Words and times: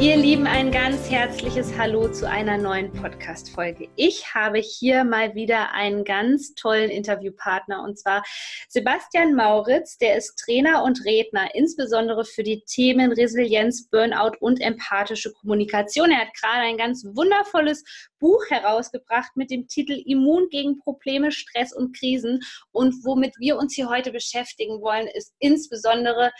Ihr 0.00 0.16
Lieben, 0.16 0.46
ein 0.46 0.72
ganz 0.72 1.10
herzliches 1.10 1.76
Hallo 1.76 2.08
zu 2.10 2.26
einer 2.26 2.56
neuen 2.56 2.90
Podcast-Folge. 2.90 3.90
Ich 3.96 4.34
habe 4.34 4.58
hier 4.58 5.04
mal 5.04 5.34
wieder 5.34 5.74
einen 5.74 6.04
ganz 6.04 6.54
tollen 6.54 6.88
Interviewpartner 6.88 7.82
und 7.82 7.98
zwar 7.98 8.22
Sebastian 8.70 9.34
Mauritz, 9.34 9.98
der 9.98 10.16
ist 10.16 10.36
Trainer 10.38 10.84
und 10.84 11.04
Redner, 11.04 11.54
insbesondere 11.54 12.24
für 12.24 12.42
die 12.42 12.62
Themen 12.64 13.12
Resilienz, 13.12 13.90
Burnout 13.90 14.38
und 14.40 14.62
empathische 14.62 15.34
Kommunikation. 15.34 16.10
Er 16.10 16.20
hat 16.20 16.34
gerade 16.40 16.62
ein 16.62 16.78
ganz 16.78 17.04
wundervolles 17.04 17.84
Buch 18.18 18.42
herausgebracht 18.48 19.32
mit 19.34 19.50
dem 19.50 19.66
Titel 19.66 20.02
Immun 20.06 20.48
gegen 20.48 20.78
Probleme, 20.78 21.30
Stress 21.30 21.74
und 21.74 21.94
Krisen. 21.94 22.40
Und 22.72 23.04
womit 23.04 23.34
wir 23.38 23.58
uns 23.58 23.74
hier 23.74 23.90
heute 23.90 24.12
beschäftigen 24.12 24.80
wollen, 24.80 25.08
ist 25.08 25.34
insbesondere 25.40 26.30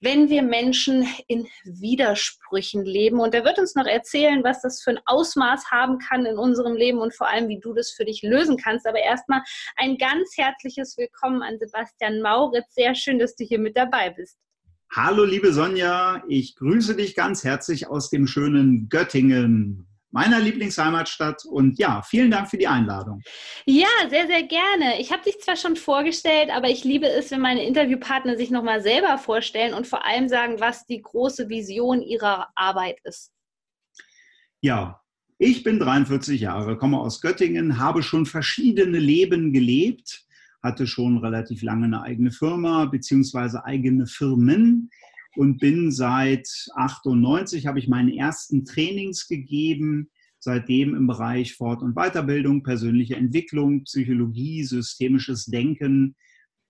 wenn 0.00 0.28
wir 0.28 0.42
Menschen 0.42 1.06
in 1.26 1.48
Widersprüchen 1.64 2.84
leben. 2.84 3.20
Und 3.20 3.34
er 3.34 3.44
wird 3.44 3.58
uns 3.58 3.74
noch 3.74 3.86
erzählen, 3.86 4.44
was 4.44 4.62
das 4.62 4.82
für 4.82 4.90
ein 4.90 5.00
Ausmaß 5.06 5.70
haben 5.70 5.98
kann 5.98 6.24
in 6.24 6.38
unserem 6.38 6.76
Leben 6.76 6.98
und 6.98 7.14
vor 7.14 7.28
allem, 7.28 7.48
wie 7.48 7.58
du 7.58 7.72
das 7.72 7.90
für 7.90 8.04
dich 8.04 8.22
lösen 8.22 8.56
kannst. 8.56 8.86
Aber 8.86 9.00
erstmal 9.00 9.42
ein 9.76 9.98
ganz 9.98 10.36
herzliches 10.36 10.96
Willkommen 10.96 11.42
an 11.42 11.58
Sebastian 11.58 12.20
Mauritz. 12.20 12.74
Sehr 12.74 12.94
schön, 12.94 13.18
dass 13.18 13.34
du 13.34 13.44
hier 13.44 13.58
mit 13.58 13.76
dabei 13.76 14.10
bist. 14.10 14.38
Hallo, 14.94 15.24
liebe 15.24 15.52
Sonja. 15.52 16.22
Ich 16.28 16.54
grüße 16.56 16.96
dich 16.96 17.14
ganz 17.14 17.44
herzlich 17.44 17.88
aus 17.88 18.08
dem 18.08 18.26
schönen 18.26 18.88
Göttingen 18.88 19.87
meiner 20.10 20.40
Lieblingsheimatstadt. 20.40 21.44
Und 21.44 21.78
ja, 21.78 22.02
vielen 22.02 22.30
Dank 22.30 22.48
für 22.48 22.58
die 22.58 22.68
Einladung. 22.68 23.20
Ja, 23.66 23.88
sehr, 24.08 24.26
sehr 24.26 24.42
gerne. 24.42 25.00
Ich 25.00 25.12
habe 25.12 25.22
dich 25.22 25.38
zwar 25.40 25.56
schon 25.56 25.76
vorgestellt, 25.76 26.50
aber 26.50 26.68
ich 26.68 26.84
liebe 26.84 27.06
es, 27.08 27.30
wenn 27.30 27.40
meine 27.40 27.64
Interviewpartner 27.64 28.36
sich 28.36 28.50
nochmal 28.50 28.82
selber 28.82 29.18
vorstellen 29.18 29.74
und 29.74 29.86
vor 29.86 30.04
allem 30.04 30.28
sagen, 30.28 30.60
was 30.60 30.86
die 30.86 31.02
große 31.02 31.48
Vision 31.48 32.02
ihrer 32.02 32.48
Arbeit 32.54 32.98
ist. 33.04 33.32
Ja, 34.60 35.00
ich 35.38 35.62
bin 35.62 35.78
43 35.78 36.40
Jahre, 36.40 36.76
komme 36.76 36.98
aus 36.98 37.20
Göttingen, 37.20 37.78
habe 37.78 38.02
schon 38.02 38.26
verschiedene 38.26 38.98
Leben 38.98 39.52
gelebt, 39.52 40.26
hatte 40.62 40.88
schon 40.88 41.18
relativ 41.18 41.62
lange 41.62 41.84
eine 41.84 42.02
eigene 42.02 42.32
Firma 42.32 42.86
bzw. 42.86 43.58
eigene 43.62 44.06
Firmen 44.06 44.90
und 45.36 45.58
bin 45.58 45.90
seit 45.92 46.48
98, 46.74 47.66
habe 47.66 47.78
ich 47.78 47.88
meine 47.88 48.16
ersten 48.16 48.64
Trainings 48.64 49.28
gegeben, 49.28 50.10
seitdem 50.38 50.94
im 50.94 51.06
Bereich 51.06 51.54
Fort- 51.54 51.82
und 51.82 51.94
Weiterbildung, 51.94 52.62
persönliche 52.62 53.16
Entwicklung, 53.16 53.84
Psychologie, 53.84 54.64
systemisches 54.64 55.46
Denken 55.46 56.16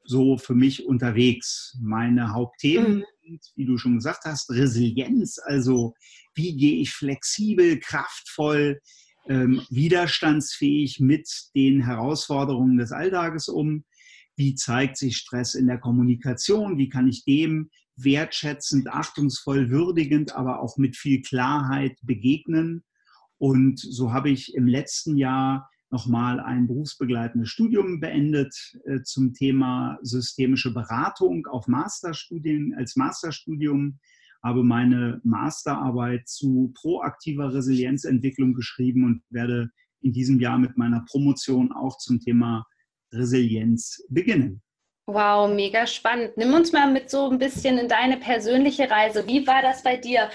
so 0.09 0.39
für 0.39 0.55
mich 0.55 0.87
unterwegs. 0.87 1.77
Meine 1.81 2.33
Hauptthemen 2.33 2.98
mhm. 2.98 3.05
sind, 3.23 3.53
wie 3.56 3.67
du 3.67 3.77
schon 3.77 3.97
gesagt 3.97 4.25
hast, 4.25 4.50
Resilienz, 4.50 5.39
also 5.39 5.95
wie 6.34 6.56
gehe 6.56 6.81
ich 6.81 6.93
flexibel, 6.93 7.78
kraftvoll, 7.78 8.81
ähm, 9.28 9.61
widerstandsfähig 9.69 11.00
mit 11.00 11.28
den 11.55 11.84
Herausforderungen 11.84 12.78
des 12.78 12.91
Alltages 12.91 13.49
um. 13.49 13.84
Wie 14.37 14.54
zeigt 14.54 14.97
sich 14.97 15.19
Stress 15.19 15.54
in 15.54 15.66
der 15.66 15.78
Kommunikation? 15.78 16.78
Wie 16.78 16.88
kann 16.88 17.09
ich 17.09 17.25
dem 17.25 17.71
wertschätzend, 18.03 18.88
achtungsvoll, 18.88 19.70
würdigend, 19.70 20.34
aber 20.34 20.60
auch 20.60 20.76
mit 20.76 20.97
viel 20.97 21.22
Klarheit 21.22 21.97
begegnen. 22.03 22.84
Und 23.38 23.78
so 23.78 24.12
habe 24.12 24.31
ich 24.31 24.54
im 24.54 24.66
letzten 24.66 25.16
Jahr 25.16 25.69
nochmal 25.91 26.41
ein 26.41 26.66
berufsbegleitendes 26.66 27.48
Studium 27.48 28.00
beendet 28.00 28.54
äh, 28.84 29.03
zum 29.03 29.32
Thema 29.32 29.98
systemische 30.03 30.72
Beratung 30.72 31.47
auf 31.47 31.66
Masterstudien, 31.66 32.75
als 32.76 32.97
Masterstudium, 32.97 33.98
habe 34.42 34.62
meine 34.62 35.20
Masterarbeit 35.25 36.28
zu 36.28 36.72
proaktiver 36.75 37.53
Resilienzentwicklung 37.53 38.54
geschrieben 38.54 39.04
und 39.04 39.22
werde 39.30 39.70
in 40.00 40.12
diesem 40.12 40.38
Jahr 40.38 40.59
mit 40.59 40.76
meiner 40.76 41.04
Promotion 41.10 41.72
auch 41.72 41.98
zum 41.98 42.20
Thema 42.20 42.65
Resilienz 43.12 44.04
beginnen. 44.09 44.62
Wow, 45.11 45.49
mega 45.49 45.87
spannend. 45.87 46.37
Nimm 46.37 46.53
uns 46.53 46.73
mal 46.73 46.93
mit 46.93 47.09
so 47.09 47.31
ein 47.31 47.39
bisschen 47.39 47.79
in 47.79 47.89
deine 47.89 48.19
persönliche 48.19 48.91
Reise. 48.91 49.27
Wie 49.27 49.47
war 49.47 49.63
das 49.63 49.83
bei 49.83 49.97
dir? 49.97 50.29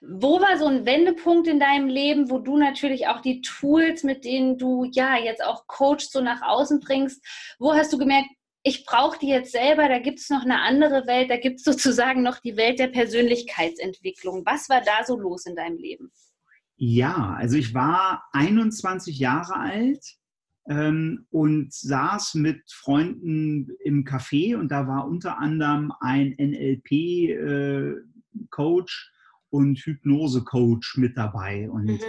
Wo 0.00 0.40
war 0.40 0.56
so 0.56 0.64
ein 0.64 0.86
Wendepunkt 0.86 1.46
in 1.46 1.60
deinem 1.60 1.88
Leben, 1.88 2.30
wo 2.30 2.38
du 2.38 2.56
natürlich 2.56 3.06
auch 3.06 3.20
die 3.20 3.42
Tools, 3.42 4.02
mit 4.02 4.24
denen 4.24 4.56
du 4.56 4.86
ja 4.90 5.18
jetzt 5.18 5.44
auch 5.44 5.66
Coach 5.66 6.06
so 6.08 6.22
nach 6.22 6.40
außen 6.40 6.80
bringst, 6.80 7.22
wo 7.58 7.74
hast 7.74 7.92
du 7.92 7.98
gemerkt, 7.98 8.30
ich 8.62 8.86
brauche 8.86 9.18
die 9.18 9.28
jetzt 9.28 9.52
selber, 9.52 9.90
da 9.90 9.98
gibt 9.98 10.20
es 10.20 10.30
noch 10.30 10.44
eine 10.44 10.62
andere 10.62 11.06
Welt, 11.06 11.28
da 11.28 11.36
gibt 11.36 11.58
es 11.58 11.64
sozusagen 11.64 12.22
noch 12.22 12.38
die 12.38 12.56
Welt 12.56 12.78
der 12.78 12.88
Persönlichkeitsentwicklung. 12.88 14.46
Was 14.46 14.70
war 14.70 14.80
da 14.80 15.04
so 15.04 15.18
los 15.18 15.44
in 15.44 15.54
deinem 15.54 15.76
Leben? 15.76 16.10
Ja, 16.76 17.36
also 17.38 17.58
ich 17.58 17.74
war 17.74 18.24
21 18.32 19.18
Jahre 19.18 19.56
alt 19.56 20.00
ähm, 20.68 21.26
und 21.30 21.72
saß 21.72 22.34
mit 22.34 22.62
Freunden 22.70 23.70
im 23.84 24.04
Café 24.04 24.56
und 24.56 24.70
da 24.70 24.86
war 24.86 25.06
unter 25.06 25.38
anderem 25.38 25.92
ein 26.00 26.34
NLP-Coach 26.38 28.02
äh, 29.10 29.14
und 29.50 29.78
Hypnose-Coach 29.78 30.96
mit 30.96 31.16
dabei. 31.16 31.68
Und 31.70 31.86
mhm. 31.86 32.00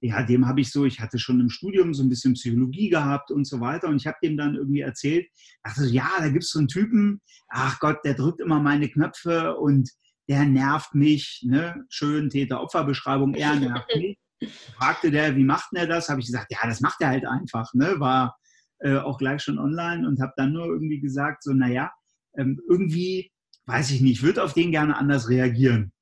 ja, 0.00 0.22
dem 0.24 0.46
habe 0.46 0.60
ich 0.60 0.70
so, 0.70 0.84
ich 0.84 1.00
hatte 1.00 1.18
schon 1.18 1.40
im 1.40 1.50
Studium 1.50 1.94
so 1.94 2.02
ein 2.02 2.08
bisschen 2.08 2.34
Psychologie 2.34 2.90
gehabt 2.90 3.30
und 3.30 3.46
so 3.46 3.60
weiter. 3.60 3.88
Und 3.88 3.96
ich 3.96 4.06
habe 4.06 4.18
dem 4.22 4.36
dann 4.36 4.56
irgendwie 4.56 4.80
erzählt, 4.80 5.28
dachte 5.62 5.82
so, 5.82 5.88
ja, 5.88 6.10
da 6.18 6.28
gibt 6.28 6.44
es 6.44 6.50
so 6.50 6.58
einen 6.58 6.68
Typen, 6.68 7.20
ach 7.48 7.78
Gott, 7.78 7.98
der 8.04 8.14
drückt 8.14 8.40
immer 8.40 8.60
meine 8.60 8.88
Knöpfe 8.88 9.56
und 9.56 9.88
der 10.28 10.44
nervt 10.44 10.94
mich. 10.94 11.44
Ne? 11.46 11.84
Schön 11.88 12.28
Täter-Opfer-Beschreibung, 12.28 13.34
er 13.34 13.54
nervt 13.54 13.88
mich 13.96 14.18
fragte 14.76 15.10
der, 15.10 15.36
wie 15.36 15.44
macht 15.44 15.70
er 15.74 15.86
das? 15.86 16.08
Habe 16.08 16.20
ich 16.20 16.26
gesagt, 16.26 16.50
ja, 16.50 16.58
das 16.64 16.80
macht 16.80 17.00
er 17.00 17.08
halt 17.08 17.26
einfach. 17.26 17.72
Ne? 17.74 17.98
War 17.98 18.36
äh, 18.78 18.96
auch 18.96 19.18
gleich 19.18 19.42
schon 19.42 19.58
online 19.58 20.06
und 20.06 20.20
habe 20.20 20.32
dann 20.36 20.52
nur 20.52 20.66
irgendwie 20.66 21.00
gesagt, 21.00 21.42
so, 21.42 21.52
naja, 21.52 21.90
ähm, 22.36 22.60
irgendwie, 22.68 23.30
weiß 23.66 23.90
ich 23.90 24.00
nicht, 24.00 24.22
würde 24.22 24.42
auf 24.42 24.54
den 24.54 24.70
gerne 24.70 24.96
anders 24.96 25.28
reagieren. 25.28 25.92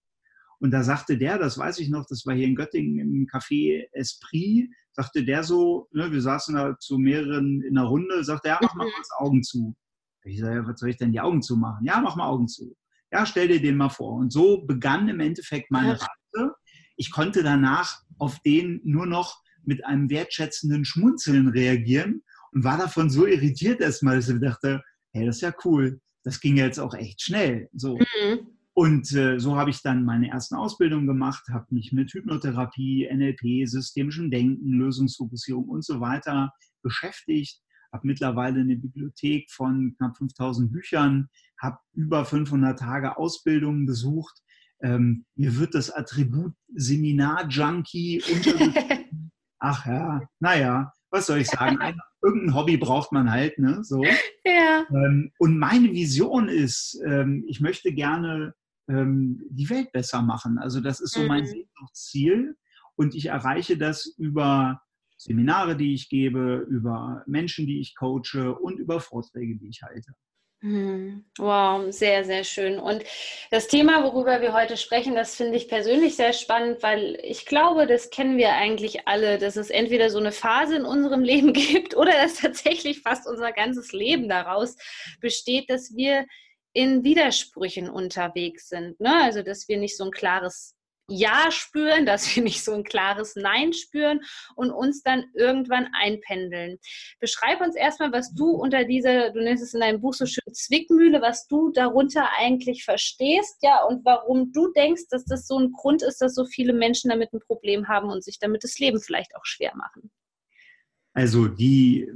Und 0.61 0.73
da 0.73 0.83
sagte 0.83 1.19
der, 1.19 1.39
das 1.39 1.57
weiß 1.57 1.79
ich 1.79 1.89
noch, 1.89 2.07
das 2.07 2.27
war 2.27 2.35
hier 2.35 2.47
in 2.47 2.57
Göttingen 2.57 2.99
im 2.99 3.27
Café 3.27 3.87
Esprit, 3.93 4.69
sagte 4.93 5.25
der 5.25 5.45
so, 5.45 5.89
ne, 5.93 6.11
wir 6.11 6.21
saßen 6.21 6.55
da 6.57 6.77
zu 6.79 6.99
mehreren 6.99 7.63
in 7.63 7.75
der 7.75 7.85
Runde, 7.85 8.25
sagte 8.25 8.49
er, 8.49 8.55
ja, 8.55 8.61
mach 8.63 8.75
mal 8.75 8.91
kurz 8.91 9.09
Augen 9.19 9.43
zu. 9.43 9.77
Ich 10.25 10.41
sage, 10.41 10.57
ja, 10.57 10.67
was 10.67 10.81
soll 10.81 10.91
ich 10.91 10.97
denn 10.97 11.13
die 11.13 11.21
Augen 11.21 11.43
zu 11.43 11.57
machen? 11.57 11.85
Ja, 11.85 12.01
mach 12.01 12.17
mal 12.17 12.27
Augen 12.27 12.49
zu. 12.49 12.77
Ja, 13.11 13.25
stell 13.25 13.49
dir 13.49 13.63
den 13.63 13.77
mal 13.77 13.89
vor. 13.89 14.17
Und 14.17 14.33
so 14.33 14.65
begann 14.67 15.09
im 15.09 15.21
Endeffekt 15.21 15.71
meine 15.71 15.93
Reise. 15.93 16.55
Ich 16.99 17.13
konnte 17.13 17.45
danach 17.45 18.03
auf 18.19 18.41
den 18.41 18.81
nur 18.85 19.07
noch 19.07 19.41
mit 19.63 19.87
einem 19.87 20.11
wertschätzenden 20.11 20.85
Schmunzeln 20.85 21.49
reagieren 21.49 22.23
und 22.53 22.65
war 22.65 22.77
davon 22.77 23.09
so 23.09 23.25
irritiert 23.25 23.81
erstmal, 23.81 24.17
dass 24.17 24.29
ich 24.29 24.41
dachte, 24.41 24.83
hey, 25.13 25.25
das 25.25 25.37
ist 25.37 25.43
ja 25.43 25.55
cool. 25.65 26.01
Das 26.25 26.41
ging 26.41 26.57
jetzt 26.57 26.81
auch 26.81 26.95
echt 26.95 27.23
schnell. 27.23 27.69
So. 27.73 27.99
Mhm. 27.99 28.49
Und 28.75 29.13
äh, 29.13 29.39
so 29.39 29.57
habe 29.57 29.71
ich 29.71 29.81
dann 29.83 30.05
meine 30.05 30.29
ersten 30.31 30.57
Ausbildungen 30.57 31.07
gemacht, 31.07 31.45
habe 31.51 31.67
mich 31.71 31.93
mit 31.93 32.13
Hypnotherapie, 32.13 33.09
NLP, 33.13 33.69
systemischem 33.69 34.31
Denken, 34.31 34.73
Lösungsfokussierung 34.73 35.69
und 35.69 35.85
so 35.85 36.01
weiter 36.01 36.53
beschäftigt. 36.83 37.61
Habe 37.93 38.07
mittlerweile 38.09 38.61
eine 38.61 38.77
Bibliothek 38.77 39.51
von 39.51 39.95
knapp 39.97 40.17
5000 40.17 40.73
Büchern, 40.73 41.29
habe 41.61 41.79
über 41.93 42.25
500 42.25 42.79
Tage 42.79 43.17
Ausbildungen 43.17 43.87
besucht 43.87 44.43
ähm, 44.83 45.25
mir 45.35 45.59
wird 45.59 45.75
das 45.75 45.91
Attribut 45.91 46.53
Seminar-Junkie. 46.75 48.23
Ach 49.59 49.87
ja, 49.87 50.21
naja, 50.39 50.93
was 51.11 51.27
soll 51.27 51.39
ich 51.39 51.49
sagen? 51.49 51.79
Ein, 51.79 51.99
irgendein 52.23 52.55
Hobby 52.55 52.77
braucht 52.77 53.13
man 53.13 53.31
halt, 53.31 53.59
ne? 53.59 53.83
So. 53.83 54.03
Ja. 54.45 54.87
Ähm, 54.91 55.33
und 55.39 55.59
meine 55.59 55.93
Vision 55.93 56.49
ist, 56.49 57.01
ähm, 57.05 57.45
ich 57.49 57.61
möchte 57.61 57.93
gerne 57.93 58.55
ähm, 58.89 59.43
die 59.51 59.69
Welt 59.69 59.93
besser 59.93 60.23
machen. 60.23 60.59
Also 60.59 60.81
das 60.81 61.01
ist 61.01 61.13
so 61.13 61.25
mein 61.27 61.45
mhm. 61.45 61.67
Ziel. 61.93 62.57
Und 62.95 63.15
ich 63.15 63.27
erreiche 63.27 63.77
das 63.77 64.07
über 64.17 64.81
Seminare, 65.17 65.77
die 65.77 65.95
ich 65.95 66.09
gebe, 66.09 66.67
über 66.69 67.23
Menschen, 67.27 67.67
die 67.67 67.81
ich 67.81 67.95
coache 67.97 68.55
und 68.55 68.79
über 68.79 69.01
Vorträge, 69.01 69.57
die 69.57 69.69
ich 69.69 69.83
halte. 69.83 70.13
Hm. 70.61 71.25
Wow, 71.39 71.93
sehr, 71.93 72.25
sehr 72.25 72.43
schön. 72.43 72.81
Und 72.81 73.05
das 73.53 73.69
Thema, 73.69 74.03
worüber 74.03 74.41
wir 74.41 74.53
heute 74.53 74.77
sprechen, 74.77 75.15
das 75.15 75.37
finde 75.37 75.57
ich 75.57 75.69
persönlich 75.69 76.17
sehr 76.17 76.33
spannend, 76.33 76.83
weil 76.83 77.17
ich 77.23 77.47
glaube, 77.47 77.87
das 77.87 78.11
kennen 78.11 78.39
wir 78.39 78.53
eigentlich 78.55 79.07
alle, 79.07 79.39
dass 79.39 79.55
es 79.55 79.71
entweder 79.71 80.11
so 80.11 80.19
eine 80.19 80.33
Phase 80.33 80.75
in 80.75 80.85
unserem 80.85 81.23
Leben 81.25 81.53
gibt 81.53 81.97
oder 81.97 82.11
dass 82.13 82.35
tatsächlich 82.35 83.03
fast 83.03 83.29
unser 83.29 83.53
ganzes 83.53 83.93
Leben 83.93 84.29
daraus 84.29 84.77
besteht, 85.21 85.71
dass 85.71 85.95
wir 85.95 86.27
in 86.73 87.05
Widersprüchen 87.05 87.89
unterwegs 87.89 88.69
sind. 88.69 88.99
Ne? 89.01 89.15
Also, 89.23 89.43
dass 89.43 89.69
wir 89.69 89.79
nicht 89.79 89.97
so 89.97 90.05
ein 90.07 90.11
klares 90.11 90.75
ja 91.09 91.51
spüren, 91.51 92.07
dass 92.07 92.35
wir 92.35 92.43
nicht 92.43 92.63
so 92.63 92.73
ein 92.73 92.85
klares 92.85 93.35
Nein 93.35 93.73
spüren 93.73 94.21
und 94.55 94.71
uns 94.71 95.03
dann 95.03 95.25
irgendwann 95.35 95.89
einpendeln. 95.93 96.79
Beschreib 97.21 97.61
uns 97.61 97.75
erstmal, 97.77 98.13
was 98.13 98.33
du 98.35 98.51
unter 98.51 98.85
dieser, 98.85 99.31
du 99.33 99.41
nennst 99.41 99.63
es 99.63 99.75
in 99.75 99.81
deinem 99.81 100.01
Buch 100.01 100.15
so 100.15 100.27
schön 100.27 100.53
Zwickmühle, 100.53 101.21
was 101.21 101.47
du 101.47 101.71
darunter 101.71 102.29
eigentlich 102.39 102.85
verstehst, 102.85 103.57
ja, 103.63 103.83
und 103.85 104.05
warum 104.05 104.53
du 104.53 104.71
denkst, 104.73 105.05
dass 105.11 105.25
das 105.25 105.47
so 105.47 105.59
ein 105.59 105.73
Grund 105.73 106.03
ist, 106.03 106.21
dass 106.21 106.35
so 106.35 106.45
viele 106.45 106.73
Menschen 106.73 107.11
damit 107.11 107.33
ein 107.33 107.41
Problem 107.41 107.89
haben 107.89 108.11
und 108.11 108.23
sich 108.23 108.39
damit 108.39 108.63
das 108.65 108.79
Leben 108.79 109.01
vielleicht 109.01 109.35
auch 109.35 109.45
schwer 109.45 109.75
machen. 109.77 110.11
Also 111.15 111.49
die 111.49 112.09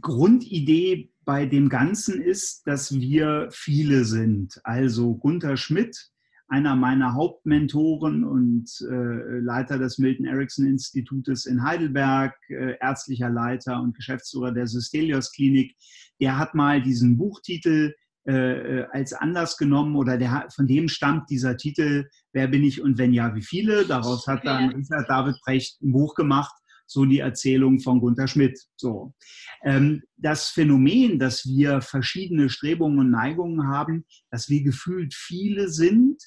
Grundidee 0.00 1.10
bei 1.24 1.46
dem 1.46 1.68
Ganzen 1.68 2.20
ist, 2.20 2.66
dass 2.66 2.92
wir 2.92 3.48
viele 3.52 4.04
sind. 4.04 4.60
Also 4.64 5.14
Gunther 5.14 5.56
Schmidt, 5.56 6.10
einer 6.50 6.74
meiner 6.74 7.14
Hauptmentoren 7.14 8.24
und 8.24 8.68
äh, 8.82 9.38
Leiter 9.38 9.78
des 9.78 9.98
Milton 9.98 10.26
Erickson 10.26 10.66
Institutes 10.66 11.46
in 11.46 11.62
Heidelberg, 11.62 12.34
äh, 12.48 12.76
ärztlicher 12.80 13.30
Leiter 13.30 13.80
und 13.80 13.94
Geschäftsführer 13.94 14.52
der 14.52 14.66
Systelios 14.66 15.32
Klinik, 15.32 15.76
der 16.20 16.38
hat 16.38 16.54
mal 16.54 16.82
diesen 16.82 17.16
Buchtitel 17.16 17.94
äh, 18.24 18.82
als 18.90 19.12
Anlass 19.12 19.56
genommen 19.56 19.94
oder 19.94 20.18
der, 20.18 20.48
von 20.54 20.66
dem 20.66 20.88
stammt 20.88 21.30
dieser 21.30 21.56
Titel 21.56 22.08
Wer 22.32 22.48
bin 22.48 22.64
ich 22.64 22.82
und 22.82 22.98
wenn 22.98 23.12
ja, 23.12 23.34
wie 23.34 23.42
viele? 23.42 23.86
Daraus 23.86 24.26
hat 24.26 24.44
dann 24.44 24.70
Richard 24.70 25.08
David 25.08 25.36
Brecht 25.44 25.80
ein 25.82 25.92
Buch 25.92 26.16
gemacht, 26.16 26.52
so 26.86 27.04
die 27.04 27.20
Erzählung 27.20 27.78
von 27.78 28.00
Gunther 28.00 28.26
Schmidt. 28.26 28.60
So. 28.76 29.14
Ähm, 29.62 30.02
das 30.16 30.48
Phänomen, 30.48 31.20
dass 31.20 31.46
wir 31.46 31.80
verschiedene 31.80 32.48
Strebungen 32.50 32.98
und 32.98 33.10
Neigungen 33.10 33.68
haben, 33.68 34.04
dass 34.30 34.48
wir 34.48 34.64
gefühlt 34.64 35.14
viele 35.14 35.68
sind, 35.68 36.20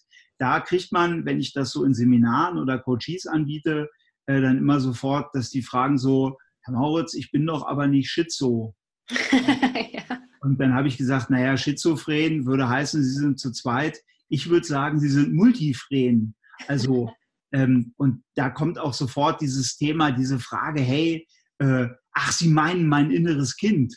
da 0.44 0.60
kriegt 0.60 0.92
man, 0.92 1.24
wenn 1.24 1.40
ich 1.40 1.54
das 1.54 1.72
so 1.72 1.86
in 1.86 1.94
Seminaren 1.94 2.58
oder 2.58 2.78
Coaches 2.78 3.28
anbiete, 3.28 3.90
äh, 4.26 4.42
dann 4.42 4.58
immer 4.58 4.82
sofort, 4.82 5.34
dass 5.34 5.50
die 5.50 5.62
fragen 5.62 5.98
so, 5.98 6.38
Herr 6.64 6.74
Mauritz, 6.74 7.14
ich 7.14 7.32
bin 7.32 7.46
doch 7.46 7.66
aber 7.66 7.88
nicht 7.88 8.10
schizo. 8.10 8.76
ja. 9.32 10.20
Und 10.42 10.60
dann 10.60 10.74
habe 10.74 10.90
ich 10.90 10.98
gesagt, 10.98 11.30
naja, 11.30 11.56
schizophren 11.56 12.46
würde 12.46 12.68
heißen, 12.68 13.02
Sie 13.02 13.14
sind 13.14 13.40
zu 13.40 13.54
zweit. 13.54 13.98
Ich 14.28 14.50
würde 14.50 14.68
sagen, 14.68 15.00
Sie 15.00 15.08
sind 15.08 15.34
multifren. 15.34 16.36
Also, 16.68 17.14
ähm, 17.54 17.94
und 17.96 18.26
da 18.36 18.50
kommt 18.50 18.78
auch 18.78 18.94
sofort 18.94 19.40
dieses 19.40 19.78
Thema, 19.78 20.12
diese 20.12 20.40
Frage, 20.40 20.82
hey, 20.82 21.26
äh, 21.60 21.88
ach, 22.12 22.34
Sie 22.34 22.50
meinen 22.50 22.90
mein 22.90 23.12
inneres 23.12 23.56
Kind. 23.56 23.96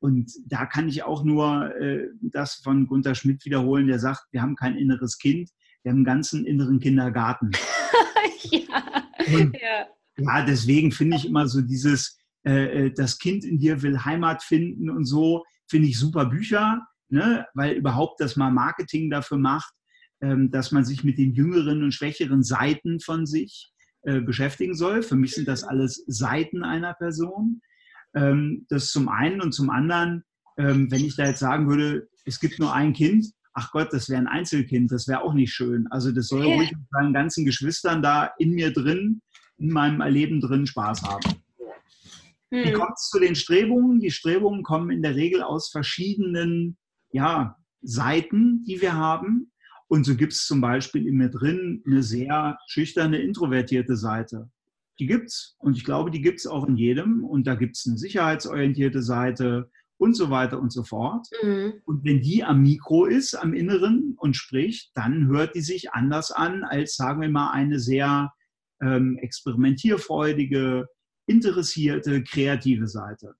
Und 0.00 0.32
da 0.46 0.64
kann 0.64 0.88
ich 0.88 1.02
auch 1.02 1.22
nur 1.22 1.70
äh, 1.76 2.08
das 2.22 2.54
von 2.64 2.86
Gunther 2.86 3.14
Schmidt 3.14 3.44
wiederholen, 3.44 3.88
der 3.88 3.98
sagt, 3.98 4.22
wir 4.30 4.40
haben 4.40 4.56
kein 4.56 4.78
inneres 4.78 5.18
Kind, 5.18 5.50
wir 5.82 5.90
haben 5.90 5.98
einen 5.98 6.04
ganzen 6.04 6.46
inneren 6.46 6.80
Kindergarten. 6.80 7.50
ja. 8.50 9.04
Und, 9.34 9.56
ja. 9.56 9.86
ja. 10.16 10.44
deswegen 10.44 10.92
finde 10.92 11.16
ich 11.16 11.26
immer 11.26 11.48
so 11.48 11.60
dieses, 11.60 12.18
äh, 12.44 12.86
äh, 12.86 12.92
das 12.92 13.18
Kind 13.18 13.44
in 13.44 13.58
dir 13.58 13.82
will 13.82 14.04
Heimat 14.04 14.42
finden 14.42 14.90
und 14.90 15.04
so, 15.04 15.44
finde 15.68 15.88
ich 15.88 15.98
super 15.98 16.26
Bücher, 16.26 16.86
ne? 17.08 17.46
weil 17.54 17.74
überhaupt 17.74 18.20
das 18.20 18.36
mal 18.36 18.50
Marketing 18.50 19.10
dafür 19.10 19.38
macht, 19.38 19.72
ähm, 20.20 20.50
dass 20.50 20.72
man 20.72 20.84
sich 20.84 21.04
mit 21.04 21.18
den 21.18 21.34
jüngeren 21.34 21.82
und 21.82 21.92
schwächeren 21.92 22.42
Seiten 22.42 23.00
von 23.00 23.26
sich 23.26 23.72
äh, 24.02 24.20
beschäftigen 24.20 24.74
soll. 24.74 25.02
Für 25.02 25.16
mich 25.16 25.34
sind 25.34 25.48
das 25.48 25.64
alles 25.64 26.04
Seiten 26.06 26.64
einer 26.64 26.94
Person. 26.94 27.60
Ähm, 28.14 28.66
das 28.68 28.90
zum 28.90 29.08
einen 29.08 29.40
und 29.40 29.52
zum 29.52 29.70
anderen, 29.70 30.24
ähm, 30.58 30.90
wenn 30.90 31.04
ich 31.04 31.16
da 31.16 31.26
jetzt 31.26 31.40
sagen 31.40 31.68
würde, 31.68 32.08
es 32.24 32.40
gibt 32.40 32.58
nur 32.58 32.72
ein 32.72 32.92
Kind, 32.92 33.26
ach 33.54 33.70
Gott, 33.72 33.92
das 33.92 34.08
wäre 34.08 34.20
ein 34.20 34.26
Einzelkind, 34.26 34.90
das 34.92 35.08
wäre 35.08 35.22
auch 35.22 35.34
nicht 35.34 35.52
schön. 35.52 35.86
Also 35.90 36.12
das 36.12 36.28
soll 36.28 36.46
yeah. 36.46 36.56
ruhig 36.56 36.72
mit 36.72 36.88
seinen 36.90 37.12
ganzen 37.12 37.44
Geschwistern 37.44 38.02
da 38.02 38.32
in 38.38 38.52
mir 38.52 38.72
drin, 38.72 39.20
in 39.58 39.70
meinem 39.70 40.00
Erleben 40.00 40.40
drin 40.40 40.66
Spaß 40.66 41.02
haben. 41.02 41.42
Hm. 42.52 42.64
Wie 42.64 42.72
kommt 42.72 42.94
es 42.96 43.08
zu 43.08 43.18
den 43.18 43.34
Strebungen? 43.34 44.00
Die 44.00 44.10
Strebungen 44.10 44.62
kommen 44.62 44.90
in 44.90 45.02
der 45.02 45.16
Regel 45.16 45.42
aus 45.42 45.70
verschiedenen 45.70 46.76
ja, 47.10 47.56
Seiten, 47.82 48.64
die 48.64 48.80
wir 48.80 48.94
haben. 48.94 49.52
Und 49.88 50.04
so 50.04 50.16
gibt 50.16 50.32
es 50.32 50.46
zum 50.46 50.60
Beispiel 50.60 51.06
in 51.06 51.16
mir 51.16 51.28
drin 51.28 51.82
eine 51.86 52.02
sehr 52.02 52.58
schüchterne, 52.66 53.18
introvertierte 53.18 53.96
Seite. 53.96 54.50
Die 54.98 55.06
gibt 55.06 55.28
es 55.28 55.56
und 55.58 55.76
ich 55.76 55.84
glaube, 55.84 56.10
die 56.10 56.22
gibt 56.22 56.38
es 56.38 56.46
auch 56.46 56.66
in 56.66 56.76
jedem. 56.76 57.24
Und 57.24 57.46
da 57.46 57.54
gibt 57.54 57.76
es 57.76 57.86
eine 57.86 57.98
sicherheitsorientierte 57.98 59.02
Seite, 59.02 59.70
und 60.02 60.14
so 60.14 60.30
weiter 60.30 60.60
und 60.60 60.72
so 60.72 60.82
fort. 60.82 61.28
Mhm. 61.44 61.74
Und 61.84 62.04
wenn 62.04 62.20
die 62.20 62.42
am 62.42 62.62
Mikro 62.62 63.06
ist, 63.06 63.34
am 63.34 63.54
Inneren 63.54 64.16
und 64.18 64.36
spricht, 64.36 64.90
dann 64.94 65.28
hört 65.28 65.54
die 65.54 65.60
sich 65.60 65.92
anders 65.92 66.32
an 66.32 66.64
als, 66.64 66.96
sagen 66.96 67.20
wir 67.20 67.28
mal, 67.28 67.52
eine 67.52 67.78
sehr 67.78 68.32
ähm, 68.82 69.16
experimentierfreudige, 69.18 70.88
interessierte, 71.26 72.24
kreative 72.24 72.88
Seite. 72.88 73.36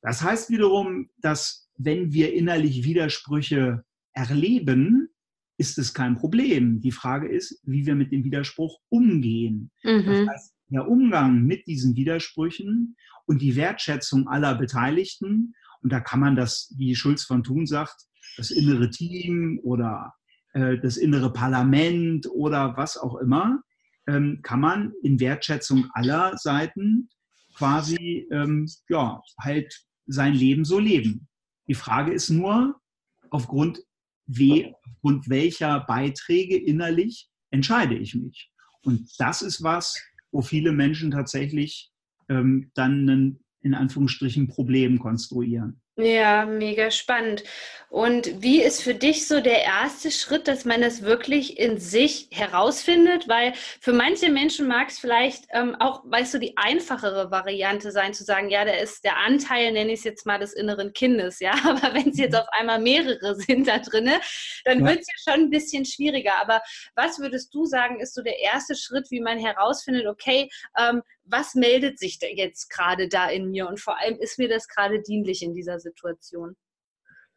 Das 0.00 0.22
heißt 0.22 0.48
wiederum, 0.48 1.10
dass 1.18 1.68
wenn 1.76 2.10
wir 2.10 2.32
innerlich 2.32 2.84
Widersprüche 2.84 3.84
erleben, 4.14 5.10
ist 5.58 5.76
es 5.76 5.92
kein 5.92 6.14
Problem. 6.14 6.80
Die 6.80 6.92
Frage 6.92 7.28
ist, 7.28 7.60
wie 7.64 7.84
wir 7.84 7.94
mit 7.94 8.12
dem 8.12 8.24
Widerspruch 8.24 8.80
umgehen. 8.88 9.70
Mhm. 9.82 10.06
Das 10.06 10.28
heißt, 10.28 10.54
der 10.68 10.88
Umgang 10.88 11.42
mit 11.42 11.66
diesen 11.66 11.96
Widersprüchen 11.96 12.96
und 13.26 13.42
die 13.42 13.56
Wertschätzung 13.56 14.26
aller 14.26 14.54
Beteiligten 14.54 15.54
und 15.82 15.92
da 15.92 16.00
kann 16.00 16.20
man 16.20 16.36
das, 16.36 16.74
wie 16.76 16.94
Schulz 16.94 17.24
von 17.24 17.42
Thun 17.42 17.66
sagt, 17.66 17.96
das 18.36 18.50
innere 18.50 18.90
Team 18.90 19.60
oder 19.62 20.14
äh, 20.52 20.78
das 20.78 20.96
innere 20.96 21.32
Parlament 21.32 22.26
oder 22.30 22.76
was 22.76 22.96
auch 22.96 23.16
immer, 23.16 23.60
ähm, 24.06 24.40
kann 24.42 24.60
man 24.60 24.92
in 25.02 25.20
Wertschätzung 25.20 25.88
aller 25.92 26.36
Seiten 26.36 27.08
quasi 27.54 28.26
ähm, 28.30 28.68
ja, 28.88 29.20
halt 29.40 29.72
sein 30.06 30.34
Leben 30.34 30.64
so 30.64 30.78
leben. 30.78 31.28
Die 31.66 31.74
Frage 31.74 32.12
ist 32.12 32.30
nur, 32.30 32.80
aufgrund, 33.30 33.80
we, 34.26 34.72
aufgrund 34.84 35.28
welcher 35.28 35.80
Beiträge 35.80 36.56
innerlich 36.56 37.28
entscheide 37.50 37.96
ich 37.96 38.14
mich. 38.14 38.50
Und 38.82 39.10
das 39.18 39.42
ist 39.42 39.62
was, 39.62 40.00
wo 40.30 40.40
viele 40.40 40.72
Menschen 40.72 41.10
tatsächlich 41.10 41.90
ähm, 42.28 42.70
dann 42.74 43.08
einen 43.08 43.44
in 43.68 43.74
Anführungsstrichen 43.74 44.48
Problem 44.48 44.98
konstruieren. 44.98 45.80
Ja, 46.00 46.46
mega 46.46 46.92
spannend. 46.92 47.42
Und 47.88 48.40
wie 48.40 48.62
ist 48.62 48.82
für 48.82 48.94
dich 48.94 49.26
so 49.26 49.40
der 49.40 49.64
erste 49.64 50.12
Schritt, 50.12 50.46
dass 50.46 50.64
man 50.64 50.80
das 50.80 51.02
wirklich 51.02 51.58
in 51.58 51.78
sich 51.78 52.28
herausfindet? 52.30 53.26
Weil 53.26 53.52
für 53.80 53.92
manche 53.92 54.30
Menschen 54.30 54.68
mag 54.68 54.90
es 54.90 55.00
vielleicht 55.00 55.46
ähm, 55.50 55.74
auch, 55.80 56.04
weißt 56.04 56.34
du, 56.34 56.38
die 56.38 56.56
einfachere 56.56 57.32
Variante 57.32 57.90
sein, 57.90 58.14
zu 58.14 58.22
sagen, 58.22 58.48
ja, 58.48 58.64
der 58.64 58.80
ist 58.80 59.02
der 59.02 59.16
Anteil, 59.16 59.72
nenne 59.72 59.90
ich 59.90 60.00
es 60.00 60.04
jetzt 60.04 60.24
mal, 60.24 60.38
des 60.38 60.52
inneren 60.52 60.92
Kindes, 60.92 61.40
ja. 61.40 61.52
Aber 61.64 61.92
wenn 61.94 62.10
es 62.10 62.18
jetzt 62.18 62.34
mhm. 62.34 62.40
auf 62.40 62.48
einmal 62.52 62.78
mehrere 62.80 63.34
sind 63.34 63.66
da 63.66 63.78
drinne, 63.78 64.20
dann 64.64 64.80
ja. 64.80 64.86
wird 64.86 65.00
es 65.00 65.08
ja 65.08 65.32
schon 65.32 65.44
ein 65.46 65.50
bisschen 65.50 65.84
schwieriger. 65.84 66.40
Aber 66.40 66.62
was 66.94 67.18
würdest 67.18 67.52
du 67.52 67.64
sagen, 67.64 67.98
ist 67.98 68.14
so 68.14 68.22
der 68.22 68.38
erste 68.38 68.76
Schritt, 68.76 69.10
wie 69.10 69.20
man 69.20 69.38
herausfindet, 69.38 70.06
okay, 70.06 70.48
ähm, 70.78 71.02
was 71.30 71.54
meldet 71.54 71.98
sich 71.98 72.18
denn 72.18 72.36
jetzt 72.36 72.70
gerade 72.70 73.08
da 73.08 73.28
in 73.28 73.50
mir 73.50 73.68
und 73.68 73.80
vor 73.80 73.98
allem 73.98 74.18
ist 74.18 74.38
mir 74.38 74.48
das 74.48 74.68
gerade 74.68 75.02
dienlich 75.02 75.42
in 75.42 75.54
dieser 75.54 75.78
Situation? 75.78 76.56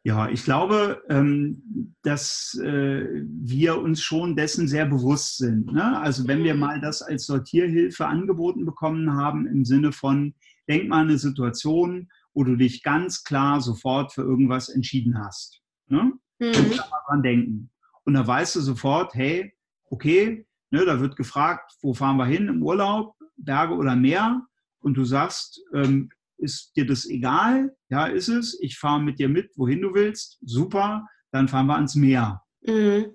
Ja, 0.04 0.28
ich 0.28 0.42
glaube, 0.42 1.00
ähm, 1.08 1.94
dass 2.02 2.58
äh, 2.60 3.06
wir 3.24 3.78
uns 3.78 4.02
schon 4.02 4.34
dessen 4.34 4.66
sehr 4.66 4.84
bewusst 4.84 5.36
sind. 5.36 5.72
Ne? 5.72 5.96
Also 6.00 6.26
wenn 6.26 6.42
wir 6.42 6.54
mhm. 6.54 6.60
mal 6.60 6.80
das 6.80 7.02
als 7.02 7.26
Sortierhilfe 7.26 8.06
angeboten 8.06 8.66
bekommen 8.66 9.14
haben, 9.14 9.46
im 9.46 9.64
Sinne 9.64 9.92
von, 9.92 10.34
denk 10.68 10.88
mal 10.88 11.02
an 11.02 11.08
eine 11.08 11.18
Situation, 11.18 12.10
wo 12.34 12.42
du 12.42 12.56
dich 12.56 12.82
ganz 12.82 13.22
klar 13.22 13.60
sofort 13.60 14.12
für 14.12 14.22
irgendwas 14.22 14.68
entschieden 14.68 15.18
hast. 15.18 15.60
Ne? 15.86 16.12
Mhm. 16.40 16.52
Da 16.52 16.88
mal 16.90 17.00
dran 17.06 17.22
denken. 17.22 17.70
Und 18.04 18.14
da 18.14 18.26
weißt 18.26 18.56
du 18.56 18.60
sofort, 18.60 19.14
hey, 19.14 19.54
okay, 19.84 20.44
ne, 20.70 20.84
da 20.84 20.98
wird 20.98 21.14
gefragt, 21.14 21.76
wo 21.80 21.94
fahren 21.94 22.16
wir 22.16 22.26
hin 22.26 22.48
im 22.48 22.64
Urlaub? 22.64 23.14
Berge 23.36 23.74
oder 23.74 23.96
Meer 23.96 24.46
und 24.80 24.94
du 24.94 25.04
sagst, 25.04 25.60
ähm, 25.74 26.10
ist 26.38 26.76
dir 26.76 26.86
das 26.86 27.08
egal? 27.08 27.76
Ja, 27.88 28.06
ist 28.06 28.28
es. 28.28 28.58
Ich 28.60 28.78
fahre 28.78 29.00
mit 29.00 29.18
dir 29.18 29.28
mit, 29.28 29.52
wohin 29.56 29.80
du 29.80 29.94
willst. 29.94 30.38
Super, 30.42 31.06
dann 31.30 31.48
fahren 31.48 31.66
wir 31.66 31.76
ans 31.76 31.94
Meer. 31.94 32.42
Mhm. 32.62 33.12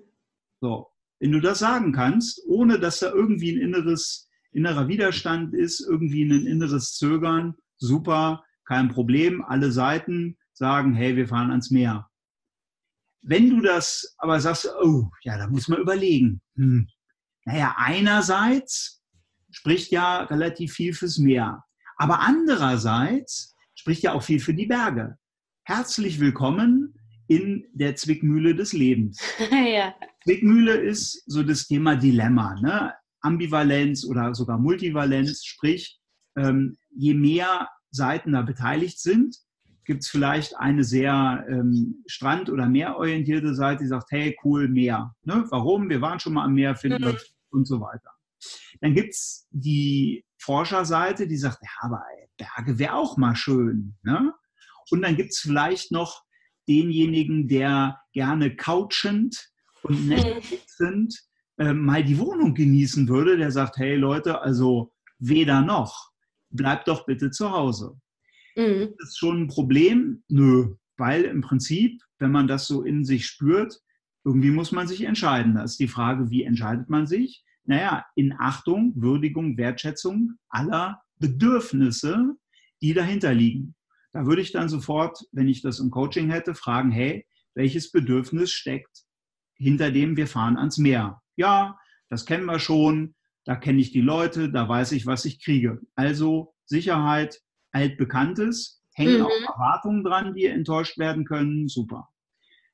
So, 0.60 0.86
wenn 1.20 1.32
du 1.32 1.40
das 1.40 1.58
sagen 1.58 1.92
kannst, 1.92 2.42
ohne 2.46 2.78
dass 2.78 3.00
da 3.00 3.12
irgendwie 3.12 3.52
ein 3.52 3.60
inneres, 3.60 4.28
innerer 4.52 4.88
Widerstand 4.88 5.54
ist, 5.54 5.80
irgendwie 5.80 6.24
ein 6.24 6.46
inneres 6.46 6.94
Zögern, 6.94 7.54
super, 7.76 8.44
kein 8.64 8.88
Problem. 8.88 9.44
Alle 9.44 9.72
Seiten 9.72 10.38
sagen, 10.52 10.94
hey, 10.94 11.16
wir 11.16 11.28
fahren 11.28 11.50
ans 11.50 11.70
Meer. 11.70 12.08
wenn 13.22 13.50
du 13.50 13.60
das 13.60 14.14
aber 14.18 14.40
sagst, 14.40 14.68
oh, 14.82 15.10
ja, 15.22 15.36
da 15.36 15.48
muss 15.48 15.68
man 15.68 15.80
überlegen. 15.80 16.40
Hm. 16.54 16.88
Naja, 17.44 17.74
einerseits 17.76 18.97
spricht 19.58 19.90
ja 19.90 20.22
relativ 20.22 20.72
viel 20.72 20.94
fürs 20.94 21.18
Meer, 21.18 21.64
aber 21.96 22.20
andererseits 22.20 23.56
spricht 23.74 24.04
ja 24.04 24.12
auch 24.12 24.22
viel 24.22 24.38
für 24.38 24.54
die 24.54 24.66
Berge. 24.66 25.18
Herzlich 25.64 26.20
willkommen 26.20 26.94
in 27.26 27.66
der 27.72 27.96
Zwickmühle 27.96 28.54
des 28.54 28.72
Lebens. 28.72 29.20
ja. 29.50 29.96
Zwickmühle 30.22 30.76
ist 30.76 31.24
so 31.26 31.42
das 31.42 31.66
Thema 31.66 31.96
Dilemma, 31.96 32.54
ne? 32.60 32.94
Ambivalenz 33.20 34.04
oder 34.04 34.32
sogar 34.32 34.58
Multivalenz, 34.58 35.44
sprich, 35.44 35.98
ähm, 36.36 36.76
je 36.94 37.14
mehr 37.14 37.68
Seiten 37.90 38.34
da 38.34 38.42
beteiligt 38.42 39.00
sind, 39.00 39.36
gibt 39.84 40.04
es 40.04 40.08
vielleicht 40.08 40.56
eine 40.56 40.84
sehr 40.84 41.44
ähm, 41.50 42.04
strand- 42.06 42.48
oder 42.48 42.68
meerorientierte 42.68 43.54
Seite, 43.54 43.82
die 43.82 43.88
sagt, 43.88 44.12
hey, 44.12 44.36
cool, 44.44 44.68
Meer. 44.68 45.16
Ne? 45.24 45.46
Warum? 45.50 45.88
Wir 45.88 46.00
waren 46.00 46.20
schon 46.20 46.34
mal 46.34 46.44
am 46.44 46.54
Meer, 46.54 46.76
finden 46.76 47.04
mhm. 47.04 47.16
und 47.50 47.66
so 47.66 47.80
weiter. 47.80 48.10
Dann 48.80 48.94
gibt 48.94 49.14
es 49.14 49.46
die 49.50 50.24
Forscherseite, 50.38 51.26
die 51.26 51.36
sagt, 51.36 51.58
ja, 51.62 51.70
aber 51.80 52.02
Berge 52.36 52.78
wäre 52.78 52.94
auch 52.94 53.16
mal 53.16 53.34
schön. 53.34 53.96
Ne? 54.02 54.32
Und 54.90 55.02
dann 55.02 55.16
gibt 55.16 55.30
es 55.30 55.38
vielleicht 55.38 55.92
noch 55.92 56.24
denjenigen, 56.68 57.48
der 57.48 58.00
gerne 58.12 58.54
couchend 58.54 59.50
und. 59.82 60.06
Netflixend 60.08 61.28
äh, 61.58 61.72
mal 61.72 62.04
die 62.04 62.18
Wohnung 62.18 62.54
genießen 62.54 63.08
würde, 63.08 63.36
der 63.36 63.50
sagt, 63.50 63.78
hey 63.78 63.96
Leute, 63.96 64.40
also 64.40 64.92
weder 65.18 65.60
noch, 65.60 66.12
bleibt 66.50 66.88
doch 66.88 67.04
bitte 67.04 67.30
zu 67.30 67.50
Hause. 67.50 68.00
Mhm. 68.56 68.82
Ist 68.82 68.96
das 68.98 69.16
schon 69.16 69.42
ein 69.42 69.48
Problem? 69.48 70.22
Nö, 70.28 70.76
weil 70.96 71.24
im 71.24 71.40
Prinzip, 71.40 72.00
wenn 72.18 72.30
man 72.30 72.46
das 72.46 72.66
so 72.66 72.82
in 72.82 73.04
sich 73.04 73.26
spürt, 73.26 73.80
irgendwie 74.24 74.50
muss 74.50 74.72
man 74.72 74.86
sich 74.86 75.02
entscheiden. 75.02 75.54
Da 75.54 75.62
ist 75.62 75.80
die 75.80 75.88
Frage, 75.88 76.30
wie 76.30 76.44
entscheidet 76.44 76.88
man 76.88 77.06
sich? 77.06 77.44
Naja, 77.68 78.06
in 78.14 78.34
Achtung, 78.38 78.94
Würdigung, 78.96 79.58
Wertschätzung 79.58 80.38
aller 80.48 81.02
Bedürfnisse, 81.18 82.34
die 82.80 82.94
dahinter 82.94 83.34
liegen. 83.34 83.74
Da 84.14 84.24
würde 84.24 84.40
ich 84.40 84.52
dann 84.52 84.70
sofort, 84.70 85.18
wenn 85.32 85.48
ich 85.48 85.60
das 85.60 85.78
im 85.78 85.90
Coaching 85.90 86.30
hätte, 86.30 86.54
fragen, 86.54 86.90
hey, 86.90 87.26
welches 87.54 87.92
Bedürfnis 87.92 88.52
steckt 88.52 89.04
hinter 89.54 89.90
dem, 89.90 90.16
wir 90.16 90.26
fahren 90.26 90.56
ans 90.56 90.78
Meer? 90.78 91.20
Ja, 91.36 91.76
das 92.08 92.24
kennen 92.24 92.46
wir 92.46 92.58
schon, 92.58 93.14
da 93.44 93.54
kenne 93.54 93.80
ich 93.80 93.92
die 93.92 94.00
Leute, 94.00 94.50
da 94.50 94.66
weiß 94.66 94.92
ich, 94.92 95.04
was 95.04 95.26
ich 95.26 95.44
kriege. 95.44 95.78
Also 95.94 96.54
Sicherheit, 96.64 97.38
altbekanntes, 97.72 98.82
hängen 98.94 99.18
mhm. 99.18 99.26
auch 99.26 99.54
Erwartungen 99.54 100.04
dran, 100.04 100.32
die 100.32 100.46
enttäuscht 100.46 100.96
werden 100.96 101.26
können, 101.26 101.68
super. 101.68 102.08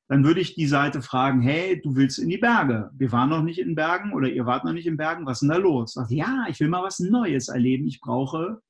Dann 0.07 0.23
würde 0.23 0.39
ich 0.39 0.53
die 0.53 0.67
Seite 0.67 1.01
fragen, 1.01 1.41
hey, 1.41 1.81
du 1.81 1.95
willst 1.95 2.19
in 2.19 2.29
die 2.29 2.37
Berge. 2.37 2.91
Wir 2.93 3.11
waren 3.11 3.29
noch 3.29 3.41
nicht 3.41 3.59
in 3.59 3.73
Bergen 3.73 4.13
oder 4.13 4.29
ihr 4.29 4.45
wart 4.45 4.63
noch 4.63 4.73
nicht 4.73 4.85
in 4.85 4.97
Bergen, 4.97 5.25
was 5.25 5.37
ist 5.37 5.41
denn 5.41 5.49
da 5.49 5.57
los? 5.57 5.93
Sagt, 5.93 6.11
ja, 6.11 6.45
ich 6.47 6.59
will 6.59 6.67
mal 6.67 6.83
was 6.83 6.99
Neues 6.99 7.47
erleben. 7.47 7.87
Ich 7.87 8.01
brauche 8.01 8.61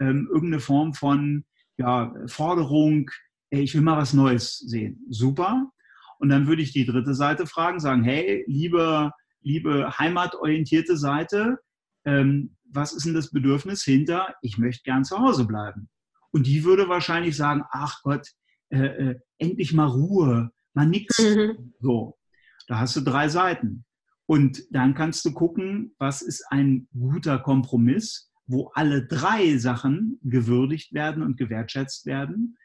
ähm, 0.00 0.28
irgendeine 0.32 0.60
Form 0.60 0.94
von 0.94 1.44
ja, 1.76 2.12
Forderung, 2.26 3.10
hey, 3.50 3.62
ich 3.62 3.74
will 3.74 3.82
mal 3.82 3.96
was 3.96 4.14
Neues 4.14 4.58
sehen. 4.58 5.04
Super. 5.08 5.70
Und 6.18 6.28
dann 6.28 6.46
würde 6.46 6.62
ich 6.62 6.72
die 6.72 6.84
dritte 6.84 7.14
Seite 7.14 7.46
fragen, 7.46 7.80
sagen, 7.80 8.02
hey, 8.02 8.44
liebe, 8.46 9.10
liebe 9.42 9.98
heimatorientierte 9.98 10.96
Seite, 10.96 11.58
ähm, 12.04 12.56
was 12.64 12.92
ist 12.92 13.06
denn 13.06 13.14
das 13.14 13.30
Bedürfnis 13.30 13.82
hinter, 13.82 14.34
ich 14.42 14.58
möchte 14.58 14.82
gern 14.82 15.04
zu 15.04 15.18
Hause 15.18 15.46
bleiben? 15.46 15.88
Und 16.30 16.46
die 16.46 16.64
würde 16.64 16.88
wahrscheinlich 16.88 17.36
sagen, 17.36 17.64
ach 17.70 18.02
Gott, 18.02 18.28
äh, 18.70 18.78
äh, 18.78 19.20
endlich 19.38 19.72
mal 19.72 19.86
Ruhe, 19.86 20.50
mal 20.74 20.86
nichts. 20.86 21.18
Mhm. 21.18 21.74
So, 21.80 22.18
da 22.66 22.80
hast 22.80 22.96
du 22.96 23.00
drei 23.00 23.28
Seiten. 23.28 23.84
Und 24.26 24.62
dann 24.70 24.94
kannst 24.94 25.24
du 25.24 25.32
gucken, 25.32 25.94
was 25.98 26.22
ist 26.22 26.44
ein 26.50 26.86
guter 26.92 27.38
Kompromiss, 27.38 28.30
wo 28.46 28.70
alle 28.74 29.06
drei 29.06 29.56
Sachen 29.58 30.20
gewürdigt 30.22 30.92
werden 30.92 31.22
und 31.22 31.36
gewertschätzt 31.36 32.06
werden. 32.06 32.56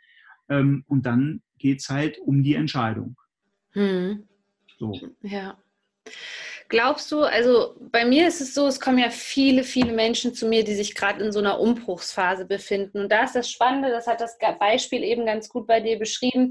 Ähm, 0.47 0.83
und 0.87 1.05
dann 1.05 1.41
geht 1.57 1.81
es 1.81 1.89
halt 1.89 2.19
um 2.19 2.43
die 2.43 2.55
Entscheidung. 2.55 3.17
Mhm. 3.73 4.27
So. 4.77 4.93
Ja. 5.21 5.57
Glaubst 6.67 7.11
du, 7.11 7.21
also 7.21 7.75
bei 7.79 8.05
mir 8.05 8.27
ist 8.27 8.41
es 8.41 8.55
so, 8.55 8.65
es 8.65 8.79
kommen 8.79 8.97
ja 8.97 9.11
viele, 9.11 9.63
viele 9.63 9.91
Menschen 9.91 10.33
zu 10.33 10.47
mir, 10.47 10.63
die 10.63 10.73
sich 10.73 10.95
gerade 10.95 11.23
in 11.23 11.31
so 11.31 11.39
einer 11.39 11.59
Umbruchsphase 11.59 12.45
befinden. 12.45 13.01
Und 13.01 13.11
da 13.11 13.23
ist 13.23 13.35
das 13.35 13.51
Spannende, 13.51 13.91
das 13.91 14.07
hat 14.07 14.19
das 14.19 14.37
Beispiel 14.59 15.03
eben 15.03 15.27
ganz 15.27 15.47
gut 15.47 15.67
bei 15.67 15.79
dir 15.79 15.99
beschrieben, 15.99 16.49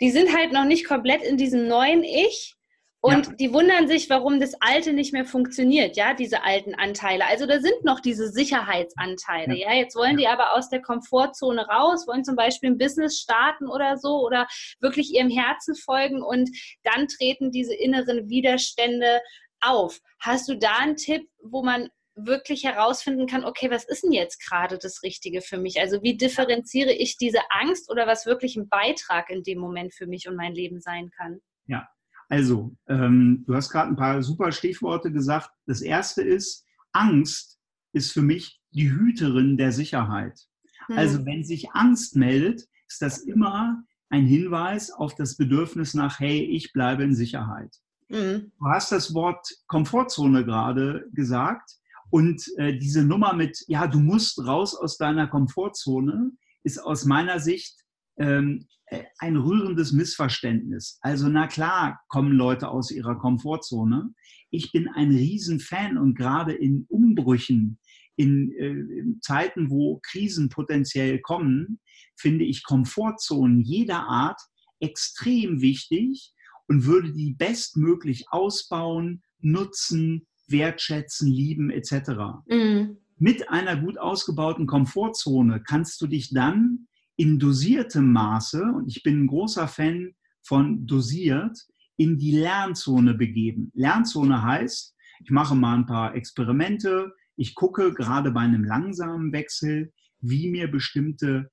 die 0.00 0.10
sind 0.10 0.34
halt 0.34 0.52
noch 0.52 0.64
nicht 0.64 0.86
komplett 0.86 1.22
in 1.22 1.36
diesem 1.36 1.68
neuen 1.68 2.04
Ich, 2.04 2.56
und 3.02 3.26
ja. 3.28 3.32
die 3.32 3.52
wundern 3.52 3.88
sich, 3.88 4.10
warum 4.10 4.40
das 4.40 4.54
Alte 4.60 4.92
nicht 4.92 5.12
mehr 5.14 5.24
funktioniert, 5.24 5.96
ja, 5.96 6.12
diese 6.12 6.42
alten 6.42 6.74
Anteile. 6.74 7.26
Also 7.26 7.46
da 7.46 7.58
sind 7.58 7.82
noch 7.82 8.00
diese 8.00 8.28
Sicherheitsanteile, 8.28 9.56
ja. 9.56 9.70
ja? 9.70 9.76
Jetzt 9.78 9.96
wollen 9.96 10.18
die 10.18 10.28
aber 10.28 10.54
aus 10.54 10.68
der 10.68 10.82
Komfortzone 10.82 11.66
raus, 11.66 12.06
wollen 12.06 12.24
zum 12.24 12.36
Beispiel 12.36 12.70
ein 12.70 12.78
Business 12.78 13.18
starten 13.18 13.68
oder 13.68 13.96
so 13.96 14.20
oder 14.20 14.46
wirklich 14.80 15.14
ihrem 15.14 15.30
Herzen 15.30 15.74
folgen 15.74 16.22
und 16.22 16.50
dann 16.82 17.08
treten 17.08 17.50
diese 17.50 17.74
inneren 17.74 18.28
Widerstände 18.28 19.22
auf. 19.60 20.00
Hast 20.20 20.48
du 20.48 20.58
da 20.58 20.76
einen 20.80 20.96
Tipp, 20.96 21.26
wo 21.42 21.62
man 21.62 21.88
wirklich 22.14 22.64
herausfinden 22.64 23.26
kann, 23.26 23.46
okay, 23.46 23.70
was 23.70 23.84
ist 23.84 24.04
denn 24.04 24.12
jetzt 24.12 24.46
gerade 24.46 24.76
das 24.76 25.02
Richtige 25.02 25.40
für 25.40 25.56
mich? 25.56 25.80
Also 25.80 26.02
wie 26.02 26.18
differenziere 26.18 26.92
ich 26.92 27.16
diese 27.16 27.40
Angst 27.48 27.90
oder 27.90 28.06
was 28.06 28.26
wirklich 28.26 28.56
ein 28.56 28.68
Beitrag 28.68 29.30
in 29.30 29.42
dem 29.42 29.58
Moment 29.58 29.94
für 29.94 30.06
mich 30.06 30.28
und 30.28 30.36
mein 30.36 30.52
Leben 30.52 30.80
sein 30.80 31.10
kann? 31.16 31.40
Ja, 31.66 31.88
also 32.30 32.76
ähm, 32.88 33.44
du 33.46 33.54
hast 33.54 33.70
gerade 33.70 33.90
ein 33.90 33.96
paar 33.96 34.22
super 34.22 34.52
Stichworte 34.52 35.10
gesagt. 35.10 35.50
Das 35.66 35.82
erste 35.82 36.22
ist, 36.22 36.64
Angst 36.92 37.58
ist 37.92 38.12
für 38.12 38.22
mich 38.22 38.60
die 38.70 38.90
Hüterin 38.90 39.56
der 39.56 39.72
Sicherheit. 39.72 40.40
Hm. 40.86 40.96
Also 40.96 41.26
wenn 41.26 41.44
sich 41.44 41.72
Angst 41.72 42.14
meldet, 42.14 42.62
ist 42.88 43.02
das 43.02 43.18
immer 43.18 43.82
ein 44.10 44.26
Hinweis 44.26 44.92
auf 44.92 45.16
das 45.16 45.36
Bedürfnis 45.36 45.92
nach, 45.94 46.20
hey, 46.20 46.40
ich 46.40 46.72
bleibe 46.72 47.02
in 47.02 47.14
Sicherheit. 47.14 47.76
Mhm. 48.08 48.52
Du 48.58 48.66
hast 48.66 48.90
das 48.92 49.14
Wort 49.14 49.48
Komfortzone 49.66 50.44
gerade 50.44 51.08
gesagt 51.12 51.70
und 52.10 52.42
äh, 52.58 52.76
diese 52.76 53.04
Nummer 53.04 53.34
mit, 53.34 53.62
ja, 53.68 53.86
du 53.86 54.00
musst 54.00 54.44
raus 54.44 54.74
aus 54.74 54.98
deiner 54.98 55.28
Komfortzone, 55.28 56.32
ist 56.64 56.78
aus 56.78 57.04
meiner 57.04 57.38
Sicht 57.38 57.76
ähm, 58.18 58.66
äh, 58.86 59.04
ein 59.18 59.36
rührendes 59.36 59.92
Missverständnis. 59.92 60.98
Also 61.00 61.28
na 61.28 61.46
klar 61.46 62.00
kommen 62.08 62.32
Leute 62.32 62.68
aus 62.68 62.90
ihrer 62.90 63.18
Komfortzone. 63.18 64.14
Ich 64.50 64.72
bin 64.72 64.88
ein 64.88 65.10
Riesenfan 65.10 65.98
und 65.98 66.14
gerade 66.14 66.52
in 66.52 66.86
Umbrüchen, 66.88 67.78
in, 68.16 68.52
äh, 68.52 68.68
in 68.70 69.18
Zeiten, 69.22 69.70
wo 69.70 70.00
Krisen 70.02 70.48
potenziell 70.48 71.20
kommen, 71.20 71.80
finde 72.16 72.44
ich 72.44 72.64
Komfortzonen 72.64 73.60
jeder 73.60 74.08
Art 74.08 74.40
extrem 74.80 75.60
wichtig, 75.60 76.34
und 76.70 76.86
würde 76.86 77.12
die 77.12 77.34
bestmöglich 77.34 78.26
ausbauen, 78.30 79.24
nutzen, 79.40 80.28
wertschätzen, 80.46 81.28
lieben 81.28 81.68
etc. 81.68 82.10
Mhm. 82.46 82.98
Mit 83.18 83.50
einer 83.50 83.76
gut 83.76 83.98
ausgebauten 83.98 84.68
Komfortzone 84.68 85.64
kannst 85.66 86.00
du 86.00 86.06
dich 86.06 86.30
dann 86.32 86.86
in 87.20 87.38
dosiertem 87.38 88.12
Maße, 88.12 88.62
und 88.62 88.88
ich 88.88 89.02
bin 89.02 89.24
ein 89.24 89.26
großer 89.26 89.68
Fan 89.68 90.14
von 90.42 90.86
dosiert, 90.86 91.58
in 91.96 92.16
die 92.16 92.32
Lernzone 92.32 93.12
begeben. 93.12 93.70
Lernzone 93.74 94.42
heißt, 94.42 94.94
ich 95.22 95.30
mache 95.30 95.54
mal 95.54 95.74
ein 95.74 95.86
paar 95.86 96.14
Experimente, 96.14 97.12
ich 97.36 97.54
gucke 97.54 97.92
gerade 97.92 98.30
bei 98.30 98.40
einem 98.40 98.64
langsamen 98.64 99.32
Wechsel, 99.32 99.92
wie 100.20 100.48
mir 100.48 100.70
bestimmte 100.70 101.50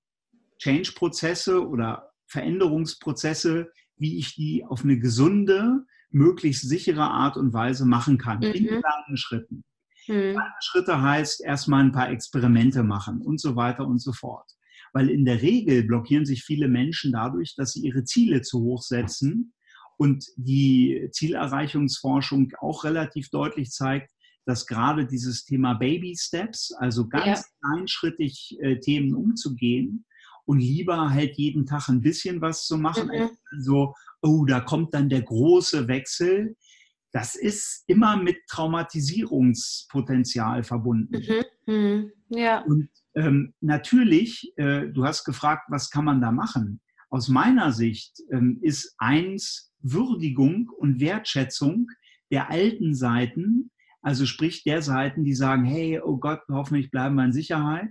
Change-Prozesse 0.60 1.68
oder 1.68 2.12
Veränderungsprozesse 2.28 3.72
wie 3.98 4.18
ich 4.18 4.36
die 4.36 4.64
auf 4.66 4.84
eine 4.84 5.00
gesunde, 5.00 5.86
möglichst 6.10 6.68
sichere 6.68 7.10
Art 7.10 7.38
und 7.38 7.54
Weise 7.54 7.86
machen 7.86 8.18
kann, 8.18 8.40
mhm. 8.40 8.44
in 8.44 8.68
kleinen 8.68 9.18
Schritten. 9.18 9.64
Mhm. 10.08 10.34
Kleine 10.34 10.54
Schritte 10.62 11.02
heißt 11.02 11.44
erstmal 11.44 11.84
ein 11.84 11.92
paar 11.92 12.10
Experimente 12.10 12.84
machen 12.84 13.22
und 13.22 13.42
so 13.42 13.56
weiter 13.56 13.86
und 13.86 14.00
so 14.00 14.14
fort. 14.14 14.50
Weil 14.98 15.10
in 15.12 15.26
der 15.26 15.44
Regel 15.44 15.84
blockieren 15.84 16.26
sich 16.26 16.44
viele 16.44 16.68
Menschen 16.68 17.12
dadurch, 17.12 17.54
dass 17.56 17.74
sie 17.74 17.82
ihre 17.82 18.04
Ziele 18.04 18.42
zu 18.42 18.62
hoch 18.62 18.82
setzen 18.82 19.54
und 19.98 20.26
die 20.38 21.08
Zielerreichungsforschung 21.12 22.52
auch 22.62 22.84
relativ 22.84 23.30
deutlich 23.30 23.70
zeigt, 23.70 24.12
dass 24.46 24.66
gerade 24.66 25.06
dieses 25.06 25.46
Thema 25.46 25.76
Baby 25.76 26.16
Steps, 26.18 26.74
also 26.80 27.08
ganz 27.08 27.42
ja. 27.42 27.44
kleinschrittig 27.62 28.58
äh, 28.60 28.80
Themen 28.80 29.14
umzugehen, 29.14 30.04
und 30.46 30.58
lieber 30.60 31.12
halt 31.12 31.38
jeden 31.38 31.68
Tag 31.68 31.90
ein 31.90 32.02
bisschen 32.02 32.42
was 32.42 32.66
zu 32.66 32.80
machen, 32.80 33.10
mhm. 33.10 33.30
so, 33.60 33.94
oh, 34.24 34.46
da 34.46 34.62
kommt 34.62 34.96
dann 34.96 35.10
der 35.10 35.22
große 35.22 35.88
Wechsel. 35.88 36.56
Das 37.12 37.36
ist 37.36 37.84
immer 37.86 38.18
mit 38.18 38.38
Traumatisierungspotenzial 38.50 40.64
verbunden. 40.64 41.22
Mhm. 41.68 41.72
Mhm. 41.72 42.12
Ja. 42.30 42.64
Und 42.64 42.90
ähm, 43.18 43.54
natürlich, 43.60 44.54
äh, 44.56 44.88
du 44.88 45.04
hast 45.04 45.26
gefragt, 45.26 45.66
was 45.70 45.90
kann 45.90 46.06
man 46.06 46.22
da 46.22 46.32
machen? 46.32 46.80
aus 47.10 47.28
meiner 47.28 47.72
Sicht 47.72 48.22
ähm, 48.32 48.60
ist 48.62 48.94
eins 48.98 49.72
Würdigung 49.80 50.70
und 50.78 51.00
Wertschätzung 51.00 51.88
der 52.32 52.50
alten 52.50 52.94
Seiten, 52.94 53.72
also 54.02 54.26
sprich 54.26 54.64
der 54.64 54.82
Seiten, 54.82 55.24
die 55.24 55.34
sagen, 55.34 55.66
hey, 55.66 56.00
oh 56.04 56.18
Gott, 56.18 56.42
hoffentlich 56.50 56.92
bleiben 56.92 57.16
wir 57.16 57.26
in 57.26 57.34
Sicherheit. 57.34 57.90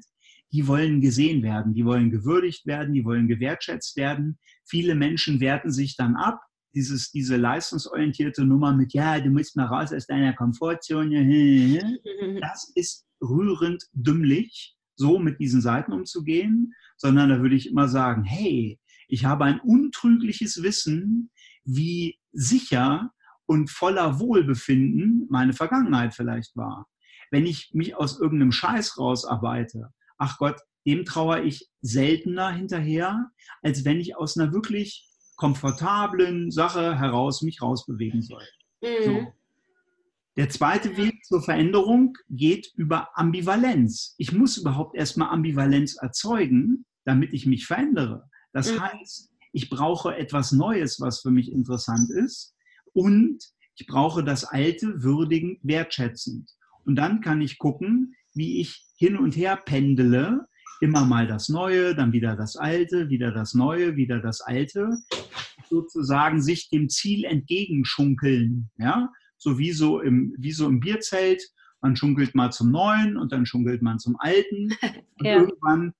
Die 0.52 0.66
wollen 0.68 1.00
gesehen 1.00 1.42
werden, 1.42 1.74
die 1.74 1.84
wollen 1.84 2.10
gewürdigt 2.10 2.66
werden, 2.66 2.94
die 2.94 3.04
wollen 3.04 3.26
gewertschätzt 3.26 3.96
werden. 3.96 4.38
Viele 4.64 4.94
Menschen 4.94 5.40
werten 5.40 5.70
sich 5.70 5.96
dann 5.96 6.14
ab. 6.16 6.40
Dieses, 6.74 7.10
diese 7.10 7.36
leistungsorientierte 7.36 8.44
Nummer 8.44 8.74
mit, 8.74 8.92
ja, 8.92 9.18
du 9.18 9.30
musst 9.30 9.56
mal 9.56 9.64
raus 9.64 9.92
aus 9.92 10.06
deiner 10.06 10.34
Komfortzone. 10.34 11.16
Das 12.40 12.70
ist 12.74 13.06
rührend 13.20 13.82
dümmlich, 13.92 14.75
so 14.96 15.18
mit 15.18 15.38
diesen 15.38 15.60
Seiten 15.60 15.92
umzugehen, 15.92 16.74
sondern 16.96 17.28
da 17.28 17.40
würde 17.40 17.54
ich 17.54 17.68
immer 17.68 17.88
sagen, 17.88 18.24
hey, 18.24 18.78
ich 19.08 19.24
habe 19.24 19.44
ein 19.44 19.60
untrügliches 19.60 20.62
Wissen, 20.62 21.30
wie 21.64 22.18
sicher 22.32 23.12
und 23.46 23.70
voller 23.70 24.18
Wohlbefinden 24.18 25.26
meine 25.30 25.52
Vergangenheit 25.52 26.14
vielleicht 26.14 26.56
war. 26.56 26.86
Wenn 27.30 27.46
ich 27.46 27.70
mich 27.72 27.94
aus 27.94 28.20
irgendeinem 28.20 28.52
Scheiß 28.52 28.98
rausarbeite, 28.98 29.92
ach 30.18 30.38
Gott, 30.38 30.60
dem 30.86 31.04
trauere 31.04 31.42
ich 31.42 31.68
seltener 31.80 32.50
hinterher, 32.50 33.30
als 33.62 33.84
wenn 33.84 34.00
ich 34.00 34.16
aus 34.16 34.38
einer 34.38 34.52
wirklich 34.52 35.08
komfortablen 35.36 36.50
Sache 36.50 36.98
heraus 36.98 37.42
mich 37.42 37.60
rausbewegen 37.60 38.22
soll. 38.22 38.44
Mhm. 38.82 39.04
So. 39.04 39.32
Der 40.36 40.50
zweite 40.50 40.98
Weg 40.98 41.24
zur 41.24 41.42
Veränderung 41.42 42.18
geht 42.28 42.70
über 42.76 43.08
Ambivalenz. 43.14 44.14
Ich 44.18 44.32
muss 44.32 44.58
überhaupt 44.58 44.94
erstmal 44.94 45.30
Ambivalenz 45.30 45.96
erzeugen, 45.96 46.84
damit 47.04 47.32
ich 47.32 47.46
mich 47.46 47.66
verändere. 47.66 48.28
Das 48.52 48.70
mhm. 48.70 48.82
heißt, 48.82 49.30
ich 49.52 49.70
brauche 49.70 50.14
etwas 50.14 50.52
Neues, 50.52 51.00
was 51.00 51.22
für 51.22 51.30
mich 51.30 51.50
interessant 51.50 52.10
ist 52.10 52.54
und 52.92 53.38
ich 53.76 53.86
brauche 53.86 54.22
das 54.22 54.44
Alte 54.44 55.02
würdigend, 55.02 55.58
wertschätzend. 55.62 56.50
Und 56.84 56.96
dann 56.96 57.22
kann 57.22 57.40
ich 57.40 57.56
gucken, 57.56 58.14
wie 58.34 58.60
ich 58.60 58.84
hin 58.96 59.16
und 59.16 59.36
her 59.36 59.56
pendele, 59.56 60.46
immer 60.82 61.06
mal 61.06 61.26
das 61.26 61.48
Neue, 61.48 61.94
dann 61.94 62.12
wieder 62.12 62.36
das 62.36 62.56
Alte, 62.56 63.08
wieder 63.08 63.32
das 63.32 63.54
Neue, 63.54 63.96
wieder 63.96 64.20
das 64.20 64.42
Alte, 64.42 64.98
sozusagen 65.70 66.42
sich 66.42 66.68
dem 66.68 66.90
Ziel 66.90 67.24
entgegenschunkeln, 67.24 68.70
ja, 68.76 69.10
so 69.38 69.58
wie 69.58 69.72
so 69.72 70.00
im, 70.00 70.34
wie 70.38 70.52
so 70.52 70.66
im 70.66 70.80
Bierzelt, 70.80 71.42
man 71.80 71.96
schunkelt 71.96 72.34
mal 72.34 72.50
zum 72.50 72.70
Neuen 72.70 73.16
und 73.16 73.32
dann 73.32 73.46
schunkelt 73.46 73.82
man 73.82 73.98
zum 73.98 74.16
Alten 74.18 74.70
und 75.18 75.26
ja. 75.26 75.40
irgendwann 75.40 75.92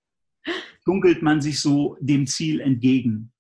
dunkelt 0.85 1.23
man 1.23 1.41
sich 1.41 1.61
so 1.61 1.97
dem 2.01 2.27
Ziel 2.27 2.61
entgegen. 2.61 3.33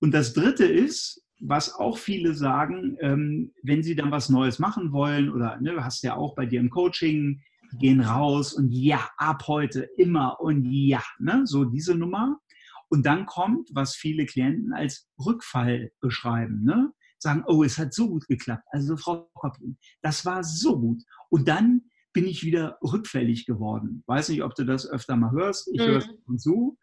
Und 0.00 0.12
das 0.12 0.32
Dritte 0.32 0.64
ist, 0.64 1.22
was 1.40 1.74
auch 1.74 1.98
viele 1.98 2.34
sagen, 2.34 2.96
ähm, 3.00 3.52
wenn 3.62 3.82
sie 3.82 3.94
dann 3.94 4.10
was 4.10 4.28
Neues 4.28 4.58
machen 4.58 4.92
wollen 4.92 5.30
oder 5.30 5.60
ne, 5.60 5.84
hast 5.84 6.02
ja 6.02 6.16
auch 6.16 6.34
bei 6.34 6.46
dir 6.46 6.60
im 6.60 6.70
Coaching, 6.70 7.42
gehen 7.78 8.00
raus 8.00 8.52
und 8.52 8.70
ja, 8.70 9.08
ab 9.16 9.46
heute 9.46 9.88
immer 9.96 10.40
und 10.40 10.64
ja, 10.64 11.02
ne, 11.18 11.42
so 11.44 11.64
diese 11.64 11.94
Nummer. 11.94 12.40
Und 12.88 13.06
dann 13.06 13.26
kommt, 13.26 13.70
was 13.72 13.94
viele 13.94 14.26
Klienten 14.26 14.72
als 14.72 15.08
Rückfall 15.24 15.92
beschreiben, 16.00 16.64
ne? 16.64 16.92
Sagen, 17.22 17.44
oh, 17.46 17.62
es 17.62 17.78
hat 17.78 17.92
so 17.94 18.08
gut 18.08 18.26
geklappt. 18.28 18.64
Also 18.70 18.96
Frau 18.96 19.30
Koppelin, 19.34 19.78
das 20.02 20.24
war 20.24 20.42
so 20.42 20.78
gut. 20.78 21.02
Und 21.28 21.48
dann 21.48 21.82
bin 22.12 22.26
ich 22.26 22.44
wieder 22.44 22.78
rückfällig 22.82 23.46
geworden. 23.46 24.02
Weiß 24.06 24.28
nicht, 24.28 24.42
ob 24.42 24.54
du 24.54 24.64
das 24.64 24.88
öfter 24.88 25.16
mal 25.16 25.30
hörst. 25.30 25.68
Ich 25.72 25.80
mhm. 25.80 25.84
höre 25.84 25.98
es 25.98 26.08
mhm. 26.26 26.38
zu. 26.38 26.78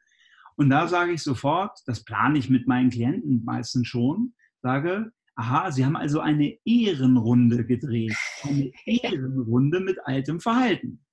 Und 0.56 0.70
da 0.70 0.88
sage 0.88 1.12
ich 1.12 1.22
sofort, 1.22 1.80
das 1.86 2.04
plane 2.04 2.40
ich 2.40 2.50
mit 2.50 2.68
meinen 2.68 2.90
Klienten 2.90 3.44
meistens 3.46 3.88
schon, 3.88 4.34
sage, 4.62 5.12
aha, 5.36 5.72
Sie 5.72 5.86
haben 5.86 5.96
also 5.96 6.20
eine 6.20 6.58
Ehrenrunde 6.66 7.66
gedreht. 7.66 8.16
Eine 8.44 8.72
Ehrenrunde 8.86 9.80
mit 9.80 10.00
altem 10.06 10.40
Verhalten. 10.40 11.04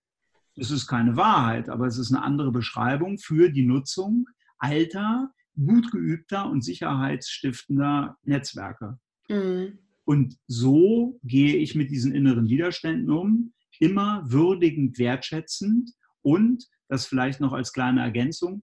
Das 0.57 0.71
ist 0.71 0.87
keine 0.87 1.17
Wahrheit, 1.17 1.69
aber 1.69 1.87
es 1.87 1.99
ist 1.99 2.13
eine 2.13 2.23
andere 2.23 2.53
Beschreibung 2.53 3.19
für 3.19 3.51
die 3.51 3.67
Nutzung 3.67 4.27
alter, 4.59 5.31
gut 5.57 5.91
geübter 5.91 6.49
und 6.49 6.63
sicherheitsstiftender 6.63 8.17
Netzwerke. 8.23 8.99
Mhm. 9.29 9.79
Und 10.05 10.37
so 10.47 11.19
gehe 11.25 11.57
ich 11.57 11.75
mit 11.75 11.91
diesen 11.91 12.15
inneren 12.15 12.49
Widerständen 12.49 13.11
um, 13.11 13.53
immer 13.81 14.23
würdigend 14.27 14.99
wertschätzend 14.99 15.91
und, 16.23 16.67
das 16.89 17.07
vielleicht 17.07 17.41
noch 17.41 17.53
als 17.53 17.73
kleine 17.73 18.03
Ergänzung, 18.03 18.63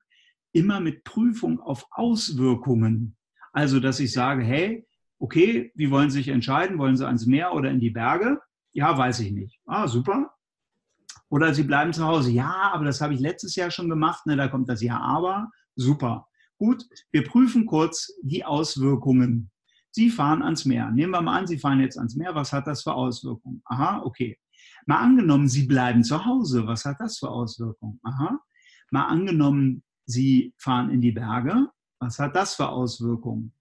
immer 0.53 0.79
mit 0.79 1.03
Prüfung 1.03 1.59
auf 1.59 1.85
Auswirkungen. 1.91 3.15
Also, 3.51 3.79
dass 3.79 3.99
ich 3.99 4.11
sage, 4.13 4.43
hey, 4.43 4.85
okay, 5.19 5.71
wie 5.75 5.91
wollen 5.91 6.09
Sie 6.09 6.19
sich 6.19 6.29
entscheiden? 6.29 6.77
Wollen 6.77 6.97
Sie 6.97 7.05
ans 7.05 7.25
Meer 7.25 7.53
oder 7.53 7.69
in 7.69 7.79
die 7.79 7.89
Berge? 7.89 8.39
Ja, 8.73 8.97
weiß 8.97 9.19
ich 9.21 9.31
nicht. 9.31 9.59
Ah, 9.65 9.87
super. 9.87 10.33
Oder 11.29 11.53
Sie 11.53 11.63
bleiben 11.63 11.93
zu 11.93 12.05
Hause. 12.05 12.31
Ja, 12.31 12.71
aber 12.73 12.85
das 12.85 13.01
habe 13.01 13.13
ich 13.13 13.19
letztes 13.19 13.55
Jahr 13.55 13.71
schon 13.71 13.89
gemacht. 13.89 14.25
Ne, 14.25 14.35
da 14.35 14.47
kommt 14.47 14.69
das 14.69 14.81
Jahr 14.81 15.01
aber. 15.01 15.49
Super. 15.75 16.27
Gut, 16.57 16.85
wir 17.11 17.23
prüfen 17.23 17.65
kurz 17.65 18.13
die 18.21 18.43
Auswirkungen. 18.45 19.50
Sie 19.91 20.09
fahren 20.09 20.41
ans 20.41 20.65
Meer. 20.65 20.89
Nehmen 20.91 21.11
wir 21.11 21.21
mal 21.21 21.39
an, 21.39 21.47
Sie 21.47 21.59
fahren 21.59 21.81
jetzt 21.81 21.97
ans 21.97 22.15
Meer. 22.15 22.33
Was 22.33 22.53
hat 22.53 22.67
das 22.67 22.83
für 22.83 22.93
Auswirkungen? 22.93 23.61
Aha, 23.65 24.01
okay. 24.03 24.37
Mal 24.85 24.99
angenommen, 24.99 25.47
Sie 25.47 25.65
bleiben 25.67 26.03
zu 26.03 26.25
Hause. 26.25 26.65
Was 26.65 26.85
hat 26.85 26.97
das 26.99 27.19
für 27.19 27.29
Auswirkungen? 27.29 27.99
Aha. 28.03 28.39
Mal 28.89 29.05
angenommen, 29.05 29.83
Sie 30.05 30.53
fahren 30.57 30.89
in 30.89 31.01
die 31.01 31.11
Berge. 31.11 31.67
Was 31.99 32.19
hat 32.19 32.35
das 32.35 32.55
für 32.55 32.69
Auswirkungen? 32.69 33.53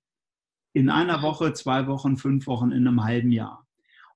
In 0.73 0.88
einer 0.88 1.23
Woche, 1.23 1.53
zwei 1.53 1.87
Wochen, 1.88 2.16
fünf 2.16 2.47
Wochen, 2.47 2.71
in 2.73 2.87
einem 2.87 3.03
halben 3.03 3.33
Jahr. 3.33 3.66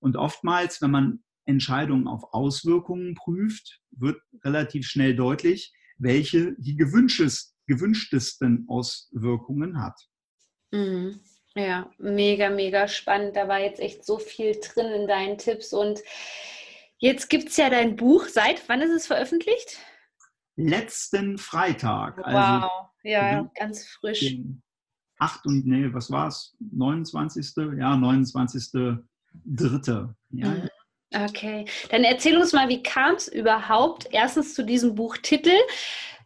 Und 0.00 0.16
oftmals, 0.16 0.80
wenn 0.80 0.92
man 0.92 1.24
Entscheidungen 1.46 2.08
auf 2.08 2.32
Auswirkungen 2.32 3.14
prüft, 3.14 3.80
wird 3.90 4.20
relativ 4.44 4.86
schnell 4.86 5.14
deutlich, 5.14 5.74
welche 5.98 6.54
die 6.58 6.76
gewünschtesten 6.76 8.64
Auswirkungen 8.68 9.80
hat. 9.80 10.00
Mhm. 10.72 11.20
Ja, 11.56 11.90
mega, 11.98 12.50
mega 12.50 12.88
spannend. 12.88 13.36
Da 13.36 13.48
war 13.48 13.60
jetzt 13.60 13.80
echt 13.80 14.04
so 14.04 14.18
viel 14.18 14.58
drin 14.60 14.92
in 14.92 15.06
deinen 15.06 15.38
Tipps. 15.38 15.72
Und 15.72 16.00
jetzt 16.98 17.30
gibt 17.30 17.48
es 17.48 17.56
ja 17.56 17.70
dein 17.70 17.96
Buch. 17.96 18.26
Seit 18.26 18.68
wann 18.68 18.82
ist 18.82 18.90
es 18.90 19.06
veröffentlicht? 19.06 19.78
letzten 20.56 21.38
Freitag. 21.38 22.18
Wow, 22.18 22.24
also, 22.26 22.68
ja, 23.02 23.50
ganz 23.56 23.86
frisch. 23.86 24.36
8 25.18 25.46
und, 25.46 25.66
nee, 25.66 25.88
was 25.92 26.10
war 26.10 26.28
es? 26.28 26.54
29. 26.72 27.54
Ja, 27.78 27.96
29. 27.96 29.00
Dritte. 29.44 30.14
Ja. 30.30 30.48
Mhm. 30.48 30.68
Okay, 31.12 31.64
dann 31.90 32.02
erzähl 32.02 32.36
uns 32.36 32.52
mal, 32.52 32.68
wie 32.68 32.82
kam 32.82 33.14
es 33.14 33.28
überhaupt 33.28 34.08
erstens 34.10 34.54
zu 34.54 34.64
diesem 34.64 34.96
Buchtitel, 34.96 35.54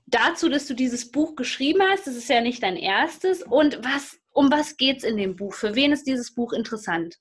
dazu, 0.06 0.48
dass 0.48 0.66
du 0.66 0.74
dieses 0.74 1.10
Buch 1.10 1.36
geschrieben 1.36 1.82
hast, 1.90 2.06
das 2.06 2.16
ist 2.16 2.30
ja 2.30 2.40
nicht 2.40 2.62
dein 2.62 2.76
erstes, 2.76 3.42
und 3.42 3.78
was, 3.84 4.18
um 4.38 4.52
was 4.52 4.76
geht 4.76 4.98
es 4.98 5.04
in 5.04 5.16
dem 5.16 5.34
Buch? 5.34 5.52
Für 5.52 5.74
wen 5.74 5.90
ist 5.90 6.04
dieses 6.04 6.32
Buch 6.32 6.52
interessant? 6.52 7.18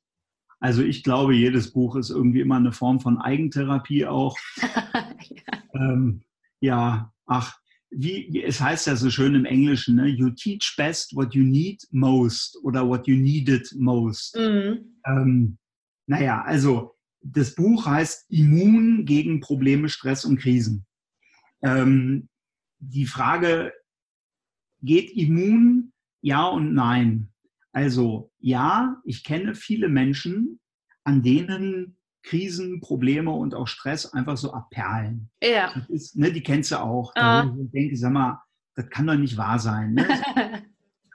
Also 0.59 0.83
ich 0.83 1.03
glaube, 1.03 1.33
jedes 1.33 1.71
Buch 1.71 1.95
ist 1.95 2.11
irgendwie 2.11 2.41
immer 2.41 2.57
eine 2.57 2.71
Form 2.71 2.99
von 2.99 3.17
Eigentherapie 3.17 4.05
auch. 4.05 4.37
ja. 4.57 5.63
ähm, 5.73 6.21
ja, 6.59 7.11
ach, 7.25 7.59
wie, 7.89 8.43
es 8.43 8.61
heißt 8.61 8.85
ja 8.85 8.95
so 8.95 9.09
schön 9.09 9.33
im 9.33 9.45
Englischen, 9.45 9.95
ne? 9.95 10.07
you 10.07 10.29
teach 10.29 10.75
best 10.77 11.15
what 11.15 11.33
you 11.33 11.43
need 11.43 11.81
most 11.89 12.55
oder 12.63 12.87
what 12.87 13.07
you 13.07 13.15
needed 13.15 13.67
most. 13.75 14.35
Mhm. 14.35 14.99
Ähm, 15.07 15.57
naja, 16.05 16.43
also 16.43 16.95
das 17.21 17.55
Buch 17.55 17.87
heißt 17.87 18.29
Immun 18.29 19.05
gegen 19.05 19.39
Probleme, 19.39 19.89
Stress 19.89 20.23
und 20.23 20.37
Krisen. 20.39 20.85
Ähm, 21.63 22.29
die 22.77 23.07
Frage, 23.07 23.73
geht 24.83 25.09
immun? 25.17 25.93
Ja 26.27 26.45
und 26.47 26.73
nein. 26.73 27.29
Also 27.71 28.33
ja, 28.39 28.97
ich 29.05 29.23
kenne 29.23 29.55
viele 29.55 29.87
Menschen, 29.87 30.59
an 31.05 31.23
denen 31.23 31.95
Krisen, 32.21 32.81
Probleme 32.81 33.31
und 33.31 33.55
auch 33.55 33.69
Stress 33.69 34.11
einfach 34.11 34.35
so 34.35 34.51
abperlen. 34.51 35.29
Ja. 35.41 35.85
Ist, 35.87 36.17
ne, 36.17 36.33
die 36.33 36.43
kennst 36.43 36.71
du 36.71 36.81
auch. 36.81 37.13
Da 37.15 37.43
ah. 37.43 37.57
ich 37.57 37.71
denke, 37.71 37.95
sag 37.95 38.11
mal, 38.11 38.41
das 38.75 38.89
kann 38.89 39.07
doch 39.07 39.15
nicht 39.15 39.37
wahr 39.37 39.57
sein. 39.57 39.93
Ne? 39.93 40.05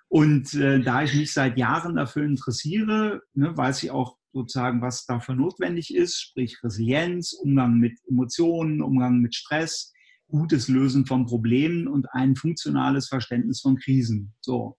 und 0.09 0.55
äh, 0.55 0.81
da 0.81 1.03
ich 1.03 1.14
mich 1.14 1.35
seit 1.35 1.59
Jahren 1.59 1.96
dafür 1.96 2.25
interessiere, 2.25 3.20
ne, 3.35 3.55
weiß 3.55 3.83
ich 3.83 3.90
auch 3.90 4.16
sozusagen, 4.33 4.81
was 4.81 5.05
dafür 5.05 5.35
notwendig 5.35 5.94
ist, 5.94 6.18
sprich 6.22 6.64
Resilienz, 6.64 7.35
Umgang 7.35 7.77
mit 7.77 7.98
Emotionen, 8.09 8.81
Umgang 8.81 9.18
mit 9.18 9.35
Stress, 9.35 9.92
gutes 10.29 10.68
Lösen 10.68 11.05
von 11.05 11.27
Problemen 11.27 11.87
und 11.87 12.07
ein 12.14 12.35
funktionales 12.35 13.09
Verständnis 13.09 13.61
von 13.61 13.77
Krisen. 13.77 14.33
So, 14.40 14.79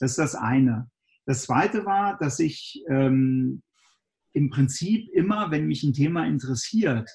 das 0.00 0.12
ist 0.12 0.18
das 0.18 0.34
eine. 0.34 0.90
Das 1.26 1.42
zweite 1.42 1.84
war, 1.84 2.18
dass 2.18 2.38
ich 2.40 2.82
ähm, 2.88 3.62
im 4.32 4.50
Prinzip 4.50 5.08
immer, 5.12 5.50
wenn 5.50 5.66
mich 5.66 5.82
ein 5.82 5.92
Thema 5.92 6.26
interessiert, 6.26 7.08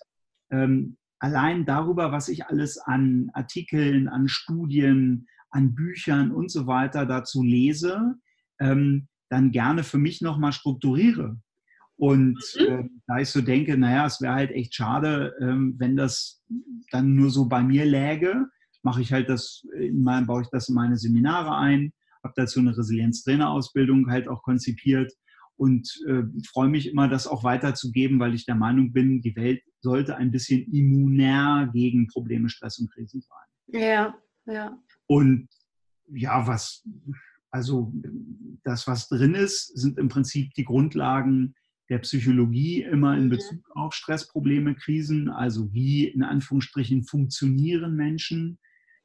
ähm, 0.51 0.97
allein 1.19 1.65
darüber, 1.65 2.11
was 2.11 2.29
ich 2.29 2.45
alles 2.45 2.77
an 2.77 3.29
Artikeln, 3.33 4.07
an 4.07 4.27
Studien, 4.27 5.27
an 5.49 5.73
Büchern 5.73 6.31
und 6.31 6.51
so 6.51 6.67
weiter 6.67 7.05
dazu 7.05 7.41
lese, 7.43 8.15
ähm, 8.59 9.07
dann 9.29 9.51
gerne 9.51 9.83
für 9.83 9.97
mich 9.97 10.21
nochmal 10.21 10.53
strukturiere. 10.53 11.37
Und 11.97 12.37
mhm. 12.59 12.65
äh, 12.65 12.89
da 13.07 13.19
ich 13.19 13.29
so 13.29 13.41
denke, 13.41 13.77
naja, 13.77 14.05
es 14.05 14.21
wäre 14.21 14.33
halt 14.33 14.51
echt 14.51 14.75
schade, 14.75 15.33
ähm, 15.41 15.75
wenn 15.77 15.95
das 15.95 16.43
dann 16.91 17.15
nur 17.15 17.29
so 17.29 17.45
bei 17.47 17.63
mir 17.63 17.85
läge, 17.85 18.47
mache 18.83 19.01
ich 19.01 19.11
halt 19.11 19.29
das, 19.29 19.65
in 19.79 20.03
meinem, 20.03 20.27
baue 20.27 20.43
ich 20.43 20.49
das 20.49 20.69
in 20.69 20.75
meine 20.75 20.97
Seminare 20.97 21.57
ein, 21.57 21.93
habe 22.25 22.33
dazu 22.35 22.59
eine 22.59 22.77
Resilienz-Trainerausbildung 22.77 24.09
halt 24.09 24.27
auch 24.27 24.43
konzipiert 24.43 25.13
und 25.57 25.89
äh, 26.07 26.23
freue 26.51 26.67
mich 26.67 26.89
immer, 26.89 27.07
das 27.07 27.27
auch 27.27 27.43
weiterzugeben, 27.43 28.19
weil 28.19 28.33
ich 28.33 28.45
der 28.45 28.55
Meinung 28.55 28.91
bin, 28.91 29.21
die 29.21 29.35
Welt 29.37 29.61
sollte 29.79 30.17
ein 30.17 30.31
bisschen 30.31 30.69
immunär 30.73 31.69
gegen 31.71 32.07
Probleme, 32.07 32.49
Stress 32.49 32.79
und 32.79 32.91
Krisen 32.91 33.21
sein. 33.21 33.81
Ja, 33.81 34.15
ja. 34.45 34.77
Und 35.07 35.47
ja, 36.07 36.45
was, 36.45 36.85
also 37.51 37.93
das, 38.63 38.87
was 38.87 39.07
drin 39.07 39.33
ist, 39.33 39.67
sind 39.77 39.97
im 39.97 40.09
Prinzip 40.09 40.53
die 40.55 40.65
Grundlagen 40.65 41.55
der 41.89 41.99
Psychologie 41.99 42.81
immer 42.81 43.15
in 43.15 43.25
mhm. 43.25 43.29
Bezug 43.29 43.59
auf 43.75 43.93
Stressprobleme, 43.93 44.75
Krisen, 44.75 45.29
also 45.29 45.71
wie 45.71 46.07
in 46.07 46.23
Anführungsstrichen 46.23 47.03
funktionieren 47.03 47.95
Menschen. 47.95 48.57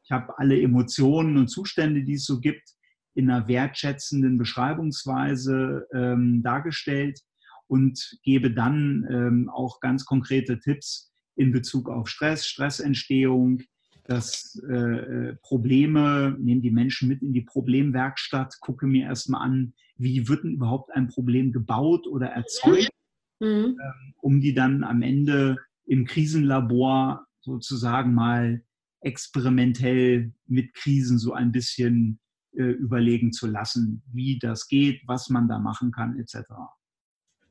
Ich 0.03 0.11
habe 0.11 0.37
alle 0.39 0.61
Emotionen 0.61 1.37
und 1.37 1.49
Zustände, 1.49 2.03
die 2.03 2.15
es 2.15 2.25
so 2.25 2.41
gibt, 2.41 2.75
in 3.21 3.31
einer 3.31 3.47
wertschätzenden 3.47 4.39
Beschreibungsweise 4.39 5.87
ähm, 5.95 6.43
dargestellt 6.43 7.21
und 7.69 8.19
gebe 8.23 8.51
dann 8.51 9.07
ähm, 9.11 9.51
auch 9.51 9.81
ganz 9.81 10.05
konkrete 10.05 10.59
Tipps 10.59 11.13
in 11.37 11.53
Bezug 11.53 11.89
auf 11.89 12.09
Stress, 12.09 12.47
Stressentstehung, 12.47 13.63
dass 14.05 14.61
äh, 14.69 14.75
äh, 14.75 15.37
Probleme, 15.43 16.37
nehme 16.41 16.63
die 16.63 16.71
Menschen 16.71 17.09
mit 17.09 17.23
in 17.23 17.33
die 17.33 17.43
Problemwerkstatt, 17.43 18.59
gucke 18.61 18.87
mir 18.87 19.05
erstmal 19.05 19.43
an, 19.43 19.75
wie 19.97 20.27
wird 20.27 20.43
denn 20.43 20.55
überhaupt 20.55 20.91
ein 20.95 21.09
Problem 21.09 21.53
gebaut 21.53 22.07
oder 22.07 22.29
erzeugt, 22.29 22.91
mhm. 23.39 23.77
ähm, 23.79 24.15
um 24.21 24.41
die 24.41 24.55
dann 24.55 24.83
am 24.83 25.03
Ende 25.03 25.59
im 25.87 26.07
Krisenlabor 26.07 27.27
sozusagen 27.43 28.15
mal 28.15 28.63
experimentell 29.03 30.33
mit 30.47 30.75
Krisen 30.75 31.19
so 31.19 31.33
ein 31.33 31.53
bisschen 31.53 32.19
überlegen 32.53 33.33
zu 33.33 33.47
lassen, 33.47 34.03
wie 34.13 34.39
das 34.39 34.69
geht, 34.69 35.03
was 35.07 35.29
man 35.29 35.49
da 35.49 35.59
machen 35.59 35.93
kann, 35.93 36.19
etc. 36.19 36.51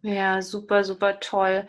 Ja, 0.02 0.42
super, 0.42 0.86
super 0.86 1.20
toll. 1.20 1.68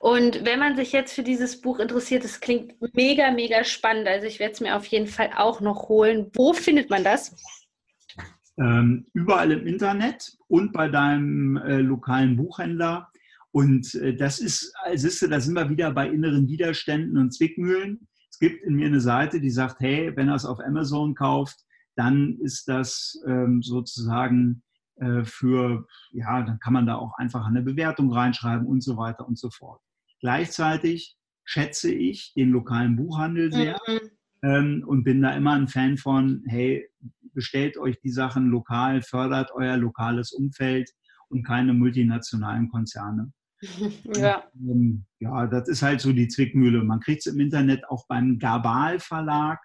Und 0.00 0.44
wenn 0.46 0.58
man 0.58 0.76
sich 0.76 0.92
jetzt 0.92 1.12
für 1.12 1.22
dieses 1.22 1.60
Buch 1.60 1.78
interessiert, 1.78 2.24
es 2.24 2.40
klingt 2.40 2.74
mega, 2.94 3.30
mega 3.30 3.64
spannend. 3.64 4.08
Also 4.08 4.26
ich 4.26 4.38
werde 4.38 4.54
es 4.54 4.60
mir 4.60 4.76
auf 4.76 4.86
jeden 4.86 5.06
Fall 5.06 5.30
auch 5.36 5.60
noch 5.60 5.88
holen. 5.88 6.30
Wo 6.34 6.54
findet 6.54 6.88
man 6.88 7.04
das? 7.04 7.36
Ähm, 8.58 9.06
überall 9.12 9.52
im 9.52 9.66
Internet 9.66 10.38
und 10.48 10.72
bei 10.72 10.88
deinem 10.88 11.58
äh, 11.58 11.76
lokalen 11.76 12.36
Buchhändler. 12.36 13.10
Und 13.50 13.94
äh, 13.96 14.16
das 14.16 14.38
ist, 14.38 14.72
siehst 14.94 15.20
du, 15.20 15.28
da 15.28 15.38
sind 15.38 15.54
wir 15.54 15.68
wieder 15.68 15.92
bei 15.92 16.08
inneren 16.08 16.48
Widerständen 16.48 17.18
und 17.18 17.34
Zwickmühlen. 17.34 18.08
Es 18.30 18.38
gibt 18.38 18.64
in 18.64 18.74
mir 18.74 18.86
eine 18.86 19.00
Seite, 19.00 19.38
die 19.38 19.50
sagt, 19.50 19.80
hey, 19.80 20.16
wenn 20.16 20.28
er 20.28 20.36
es 20.36 20.46
auf 20.46 20.60
Amazon 20.60 21.14
kauft, 21.14 21.65
dann 21.96 22.38
ist 22.40 22.68
das 22.68 23.20
ähm, 23.26 23.62
sozusagen 23.62 24.62
äh, 24.96 25.24
für, 25.24 25.86
ja, 26.12 26.42
dann 26.42 26.58
kann 26.60 26.72
man 26.72 26.86
da 26.86 26.96
auch 26.96 27.14
einfach 27.18 27.46
eine 27.46 27.62
Bewertung 27.62 28.12
reinschreiben 28.12 28.66
und 28.66 28.82
so 28.82 28.96
weiter 28.96 29.26
und 29.26 29.38
so 29.38 29.50
fort. 29.50 29.80
Gleichzeitig 30.20 31.16
schätze 31.44 31.92
ich 31.92 32.32
den 32.34 32.50
lokalen 32.50 32.96
Buchhandel 32.96 33.52
sehr 33.52 33.78
mhm. 33.86 34.10
ähm, 34.42 34.84
und 34.86 35.04
bin 35.04 35.22
da 35.22 35.30
immer 35.30 35.52
ein 35.52 35.68
Fan 35.68 35.96
von, 35.96 36.42
hey, 36.46 36.88
bestellt 37.34 37.76
euch 37.76 38.00
die 38.00 38.10
Sachen 38.10 38.48
lokal, 38.48 39.02
fördert 39.02 39.50
euer 39.54 39.76
lokales 39.76 40.32
Umfeld 40.32 40.90
und 41.28 41.44
keine 41.44 41.74
multinationalen 41.74 42.68
Konzerne. 42.68 43.32
Ja. 44.14 44.44
Ähm, 44.54 45.06
ja, 45.18 45.46
das 45.46 45.68
ist 45.68 45.82
halt 45.82 46.00
so 46.00 46.12
die 46.12 46.28
Zwickmühle. 46.28 46.84
Man 46.84 47.00
kriegt 47.00 47.26
es 47.26 47.32
im 47.32 47.40
Internet 47.40 47.88
auch 47.88 48.06
beim 48.06 48.38
Gabal 48.38 49.00
Verlag, 49.00 49.60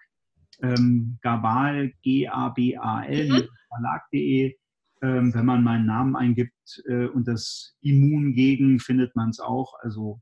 ähm, 0.62 1.18
Gabal, 1.22 1.92
G-A-B-A-L, 2.02 3.28
mhm. 3.28 3.48
Verlag.de. 3.68 4.56
Ähm, 5.02 5.34
wenn 5.34 5.46
man 5.46 5.64
meinen 5.64 5.86
Namen 5.86 6.14
eingibt 6.14 6.82
äh, 6.86 7.06
und 7.06 7.26
das 7.26 7.76
Immun 7.80 8.34
gegen, 8.34 8.78
findet 8.78 9.16
man 9.16 9.30
es 9.30 9.40
auch. 9.40 9.74
Also 9.80 10.20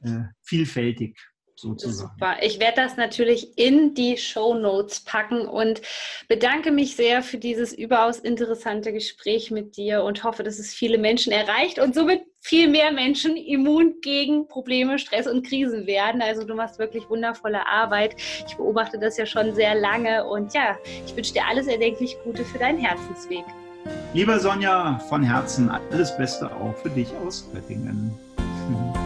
äh, 0.00 0.24
vielfältig 0.42 1.18
sozusagen. 1.56 2.12
Super. 2.14 2.36
Ich 2.42 2.60
werde 2.60 2.82
das 2.82 2.96
natürlich 2.96 3.58
in 3.58 3.94
die 3.94 4.16
Show 4.16 4.54
Notes 4.54 5.00
packen 5.00 5.46
und 5.46 5.80
bedanke 6.28 6.70
mich 6.70 6.96
sehr 6.96 7.22
für 7.22 7.38
dieses 7.38 7.72
überaus 7.72 8.18
interessante 8.18 8.92
Gespräch 8.92 9.50
mit 9.50 9.76
dir 9.76 10.02
und 10.02 10.22
hoffe, 10.24 10.42
dass 10.42 10.58
es 10.58 10.74
viele 10.74 10.98
Menschen 10.98 11.32
erreicht 11.32 11.78
und 11.78 11.94
somit 11.94 12.22
viel 12.40 12.68
mehr 12.68 12.92
Menschen 12.92 13.36
immun 13.36 13.96
gegen 14.02 14.46
Probleme, 14.46 14.98
Stress 14.98 15.26
und 15.26 15.46
Krisen 15.46 15.86
werden. 15.86 16.22
Also 16.22 16.44
du 16.44 16.54
machst 16.54 16.78
wirklich 16.78 17.08
wundervolle 17.10 17.66
Arbeit. 17.66 18.14
Ich 18.46 18.56
beobachte 18.56 18.98
das 18.98 19.16
ja 19.16 19.26
schon 19.26 19.54
sehr 19.54 19.74
lange 19.74 20.24
und 20.26 20.54
ja, 20.54 20.76
ich 21.04 21.16
wünsche 21.16 21.32
dir 21.32 21.44
alles 21.48 21.66
erdenklich 21.66 22.16
Gute 22.22 22.44
für 22.44 22.58
deinen 22.58 22.78
Herzensweg. 22.78 23.44
Lieber 24.14 24.38
Sonja, 24.38 24.98
von 25.08 25.22
Herzen 25.22 25.68
alles 25.68 26.16
Beste 26.16 26.50
auch 26.56 26.76
für 26.76 26.90
dich 26.90 27.08
aus 27.24 27.48
Göttingen. 27.52 28.12